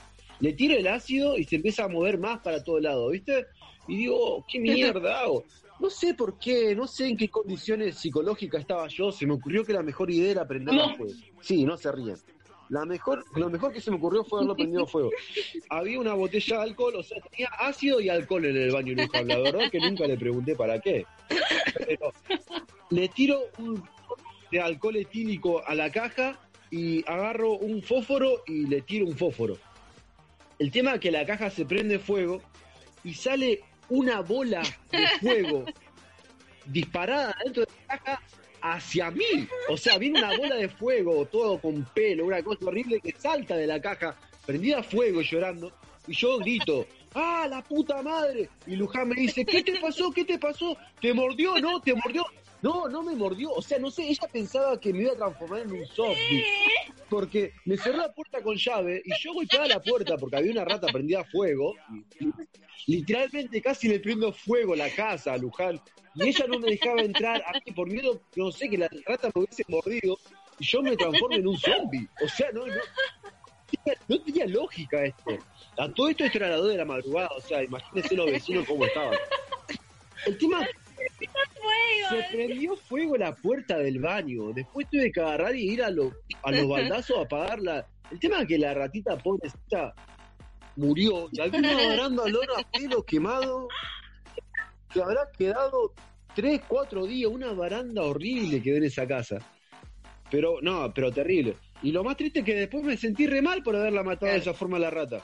[0.41, 3.47] Le tiro el ácido y se empieza a mover más para todo lado, ¿viste?
[3.89, 5.45] Y digo, oh, ¿qué mierda hago?
[5.81, 9.11] No sé por qué, no sé en qué condiciones psicológicas estaba yo.
[9.11, 10.97] Se me ocurrió que la mejor idea era prenderla a No.
[10.97, 11.13] fuego.
[11.41, 12.17] Sí, no se ríen.
[12.69, 15.11] La mejor, lo mejor que se me ocurrió fue haberlo prendido fuego.
[15.71, 19.29] Había una botella de alcohol, o sea, tenía ácido y alcohol en el baño Luján.
[19.29, 21.07] La verdad que nunca le pregunté para qué.
[21.87, 22.12] Pero
[22.91, 23.83] le tiro un
[24.51, 26.39] de alcohol etílico a la caja
[26.71, 29.59] y agarro un fósforo y le tiro un fósforo.
[30.59, 32.43] El tema es que la caja se prende fuego
[33.05, 35.64] y sale una bola de fuego
[36.66, 38.23] disparada dentro de la caja
[38.61, 39.49] hacia mí.
[39.69, 43.57] O sea, viene una bola de fuego, todo con pelo, una cosa horrible que salta
[43.57, 45.73] de la caja, prendida a fuego llorando,
[46.07, 48.49] y yo grito, ¡ah, la puta madre!
[48.67, 50.11] Y Luján me dice, ¿qué te pasó?
[50.11, 50.77] ¿Qué te pasó?
[51.01, 51.59] ¿Te mordió?
[51.59, 51.81] ¿No?
[51.81, 52.25] ¿Te mordió?
[52.63, 53.53] No, no me mordió.
[53.53, 56.45] O sea, no sé, ella pensaba que me iba a transformar en un zombie.
[57.09, 60.65] Porque me cerró la puerta con llave y yo golpeaba la puerta porque había una
[60.65, 61.75] rata prendida a fuego.
[62.87, 65.81] literalmente casi le prendo fuego la casa a Luján.
[66.15, 69.31] Y ella no me dejaba entrar a mí por miedo, no sé, que la rata
[69.35, 70.19] me hubiese mordido
[70.59, 72.09] y yo me transformo en un zombie.
[72.23, 72.65] O sea, no,
[74.25, 75.39] tenía lógica esto.
[75.77, 78.67] A todo esto esto era las 2 de la madrugada, o sea, imagínense los vecinos
[78.67, 79.17] cómo estaban.
[80.27, 80.67] El tema
[81.19, 84.53] se prendió fuego la puerta del baño.
[84.55, 86.12] Después tuve que agarrar y ir a, lo-
[86.43, 87.87] a los baldazos a apagarla.
[88.11, 89.95] El tema es que la ratita pobrecita
[90.77, 93.69] murió y había una baranda olor a pelo quemado
[94.93, 95.93] que habrá quedado
[96.35, 99.39] tres, cuatro días, una baranda horrible que en esa casa.
[100.31, 101.57] Pero, no, pero terrible.
[101.83, 104.39] Y lo más triste es que después me sentí re mal por haberla matado de
[104.39, 105.23] esa forma a la rata.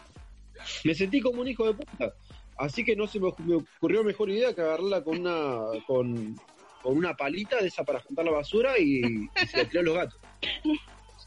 [0.84, 2.14] Me sentí como un hijo de puta.
[2.56, 6.36] Así que no se me, ocurrió mejor idea que agarrarla con una con,
[6.82, 9.00] con una palita de esa para juntar la basura y,
[9.42, 10.20] y se la tiró a los gatos.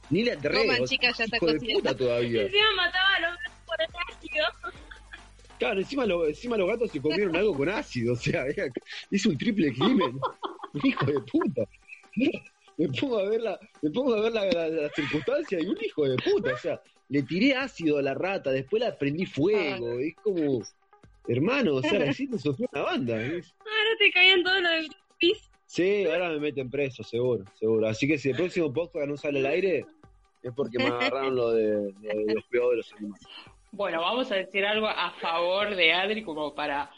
[0.10, 0.60] Ni la enterré.
[0.60, 2.44] Coman, o sea, chicas, ya está hijo de puta todavía.
[2.44, 4.46] Encima mataba a los gatos por el ácido.
[5.60, 8.68] Claro, encima, lo- encima los gatos se comieron algo con ácido, o sea, era-
[9.12, 10.20] hizo un triple crimen.
[10.74, 11.64] Un hijo de puta.
[12.78, 15.78] Me pongo a ver la, me pongo a ver la, la- la circunstancia y un
[15.84, 20.00] hijo de puta, o sea, le tiré ácido a la rata, después la prendí fuego,
[20.00, 20.62] es como,
[21.28, 23.22] hermano, o sea, la hiciste sufrir una banda.
[23.22, 24.78] es- Ahora te caían todos los de
[25.20, 25.50] Greenpeace.
[25.66, 27.88] Sí, ahora me meten preso, seguro, seguro.
[27.88, 29.86] Así que si el próximo podcast no sale al aire,
[30.42, 33.28] es porque me agarraron lo de, lo de los cuidados de los animales.
[33.72, 36.90] Bueno, vamos a decir algo a favor de Adri como para,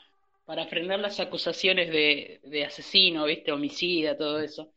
[0.46, 3.52] para frenar las acusaciones de, de asesino, ¿viste?
[3.52, 4.72] Homicida, todo eso.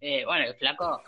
[0.00, 1.02] Eh, bueno, el flaco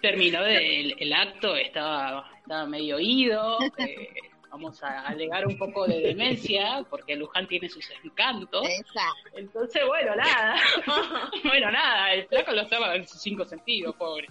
[0.00, 3.58] terminó de- el, el acto, estaba, estaba medio ido.
[3.78, 4.08] eh,
[4.52, 8.68] vamos a alegar un poco de demencia, porque Luján tiene sus encantos.
[8.68, 9.30] Exacto.
[9.34, 10.60] Entonces, bueno, nada.
[11.44, 14.28] bueno, nada, el flaco lo estaba en sus cinco sentidos, pobre.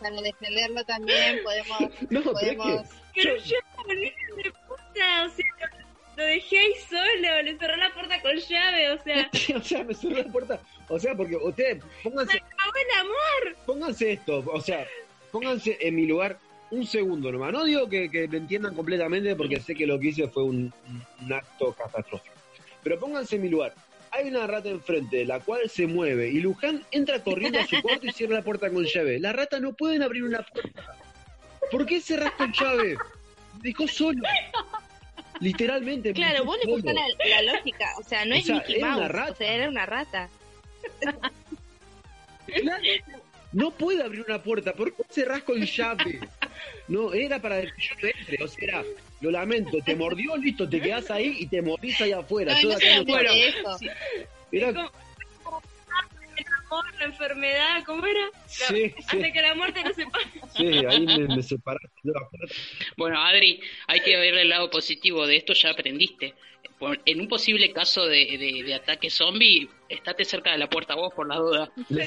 [0.00, 1.78] Para defenderlo también podemos...
[2.10, 2.86] No, podemos...
[3.14, 3.56] Pero yo,
[3.88, 8.90] de puta, o sea, lo, lo dejé ahí solo, le cerré la puerta con llave,
[8.90, 10.60] o sea, o sea, me cerró la puerta.
[10.88, 13.56] O sea, porque ustedes, pónganse, acabó el amor.
[13.64, 14.86] pónganse esto, o sea,
[15.32, 16.38] pónganse en mi lugar
[16.70, 17.52] un segundo nomás.
[17.52, 20.72] No digo que, que me entiendan completamente porque sé que lo que hice fue un,
[21.22, 22.34] un acto catastrófico.
[22.82, 23.74] Pero pónganse en mi lugar.
[24.10, 28.06] Hay una rata enfrente, la cual se mueve, y Luján entra corriendo a su cuarto
[28.06, 29.18] y cierra la puerta con llave.
[29.18, 30.96] Las ratas no pueden abrir una puerta.
[31.70, 32.96] ¿Por qué cerrás con llave?
[33.60, 34.22] Dejó solo.
[35.40, 36.10] Literalmente.
[36.10, 37.02] me Claro, vos le buscás la,
[37.42, 37.86] la lógica.
[37.98, 39.32] O sea, no O es sea, Mickey era una rata.
[39.32, 40.28] O sea, era una rata.
[42.46, 42.82] Claro,
[43.52, 46.20] no puede abrir una puerta, ¿por qué cerrás con llave?
[46.88, 48.84] No, era para que yo no entre, o sea, era
[49.20, 52.54] lo lamento, te mordió, listo, te quedás ahí y te mordís ahí afuera.
[52.54, 53.78] No, Yo no se eso.
[54.52, 54.90] Mirá, Como-
[56.36, 58.20] El amor, la enfermedad, ¿cómo era?
[58.20, 58.94] La- Sí, sí.
[58.98, 60.24] Hasta que la muerte nos separe.
[60.54, 61.88] sí, ahí me, me separaste.
[62.96, 66.34] Bueno, Adri, hay que ver el lado positivo de esto, ya aprendiste.
[66.78, 70.94] Por- En un posible caso de, de- de ataque zombie, estate cerca de la puerta
[70.94, 71.72] vos por la duda.
[71.88, 72.06] Le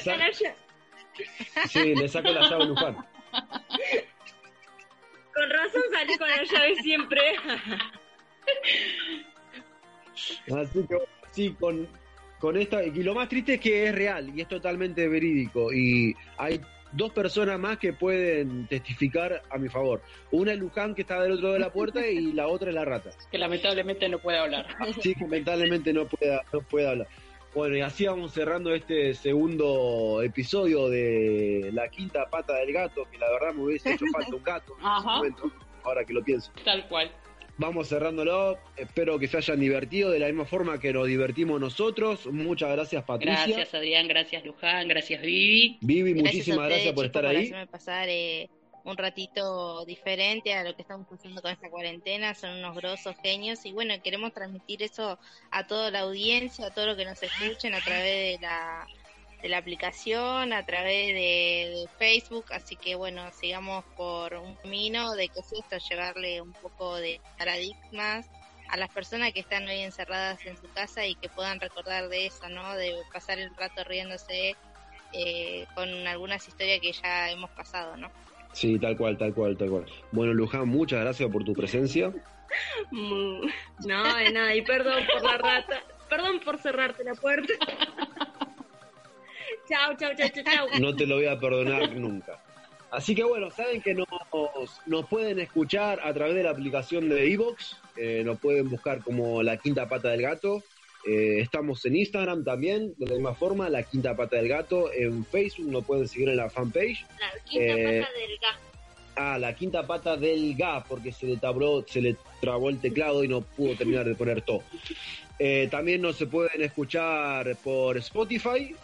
[1.68, 2.96] sí, le saco la llave a Luján.
[5.34, 7.20] Con razón salí con la llave siempre.
[10.60, 10.96] Así que
[11.30, 11.88] sí, con,
[12.38, 12.84] con esta.
[12.84, 15.72] Y lo más triste es que es real y es totalmente verídico.
[15.72, 16.60] Y hay
[16.92, 20.02] dos personas más que pueden testificar a mi favor.
[20.30, 22.74] Una es Luján, que está del otro lado de la puerta, y la otra es
[22.74, 23.10] la rata.
[23.30, 24.66] Que lamentablemente no puede hablar.
[25.00, 27.08] Sí, que mentalmente no puede, no puede hablar.
[27.54, 33.18] Bueno, y así vamos cerrando este segundo episodio de La Quinta Pata del Gato, que
[33.18, 36.52] la verdad me hubiese hecho falta un gato en ese momento, ahora que lo pienso.
[36.64, 37.10] Tal cual.
[37.58, 42.26] Vamos cerrándolo, espero que se hayan divertido de la misma forma que nos divertimos nosotros.
[42.26, 43.44] Muchas gracias Patricia.
[43.44, 44.08] Gracias, Adrián.
[44.08, 44.88] Gracias, Luján.
[44.88, 45.76] Gracias, Vivi.
[45.82, 47.52] Vivi, Gracias a muchísimas ustedes, gracias por estar por ahí.
[47.70, 48.48] pasar eh,
[48.84, 52.34] un ratito diferente a lo que estamos pasando con esta cuarentena.
[52.34, 55.18] Son unos grosos genios y bueno, queremos transmitir eso
[55.50, 58.86] a toda la audiencia, a todos los que nos escuchen a través de la,
[59.42, 62.46] de la aplicación, a través de, de Facebook.
[62.52, 67.20] Así que bueno, sigamos por un camino de que es esto, llevarle un poco de
[67.38, 68.26] paradigmas
[68.70, 72.26] a las personas que están hoy encerradas en su casa y que puedan recordar de
[72.26, 72.76] eso, ¿no?
[72.76, 74.54] De pasar el rato riéndose
[75.12, 78.10] eh, con algunas historias que ya hemos pasado, ¿no?
[78.52, 79.86] Sí, tal cual, tal cual, tal cual.
[80.12, 82.12] Bueno, Luján, muchas gracias por tu presencia.
[82.90, 83.46] Mm,
[83.86, 84.54] No, de nada.
[84.54, 85.82] Y perdón por la rata.
[86.08, 87.52] Perdón por cerrarte la puerta.
[89.68, 90.66] Chao, chao, chao, chao, chao.
[90.80, 92.42] No te lo voy a perdonar nunca.
[92.90, 94.08] Así que bueno, saben que nos,
[94.86, 99.44] nos pueden escuchar a través de la aplicación de Evox, eh, nos pueden buscar como
[99.44, 100.64] La Quinta Pata del Gato.
[101.06, 104.92] Eh, estamos en Instagram también, de la misma forma, La Quinta Pata del Gato.
[104.92, 107.06] En Facebook nos pueden seguir en la fanpage.
[107.18, 108.60] La quinta Eh, pata del gato.
[109.16, 113.24] Ah, La Quinta Pata del Ga, porque se le, tabló, se le trabó el teclado
[113.24, 114.62] y no pudo terminar de poner todo.
[115.38, 118.74] Eh, también nos se pueden escuchar por Spotify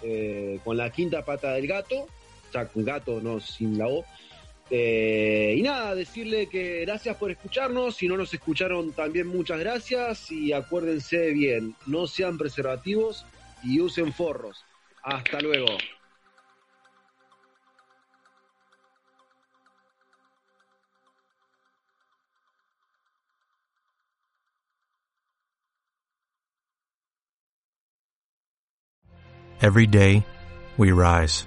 [0.64, 4.04] con La Quinta Pata del Gato, o sea, con gato, no sin la O.
[4.68, 7.96] Eh, y nada, decirle que gracias por escucharnos.
[7.96, 10.30] Si no nos escucharon, también muchas gracias.
[10.30, 13.24] Y acuérdense bien, no sean preservativos
[13.62, 14.64] y usen forros.
[15.02, 15.66] Hasta luego.
[29.62, 30.24] Every day,
[30.76, 31.46] we rise,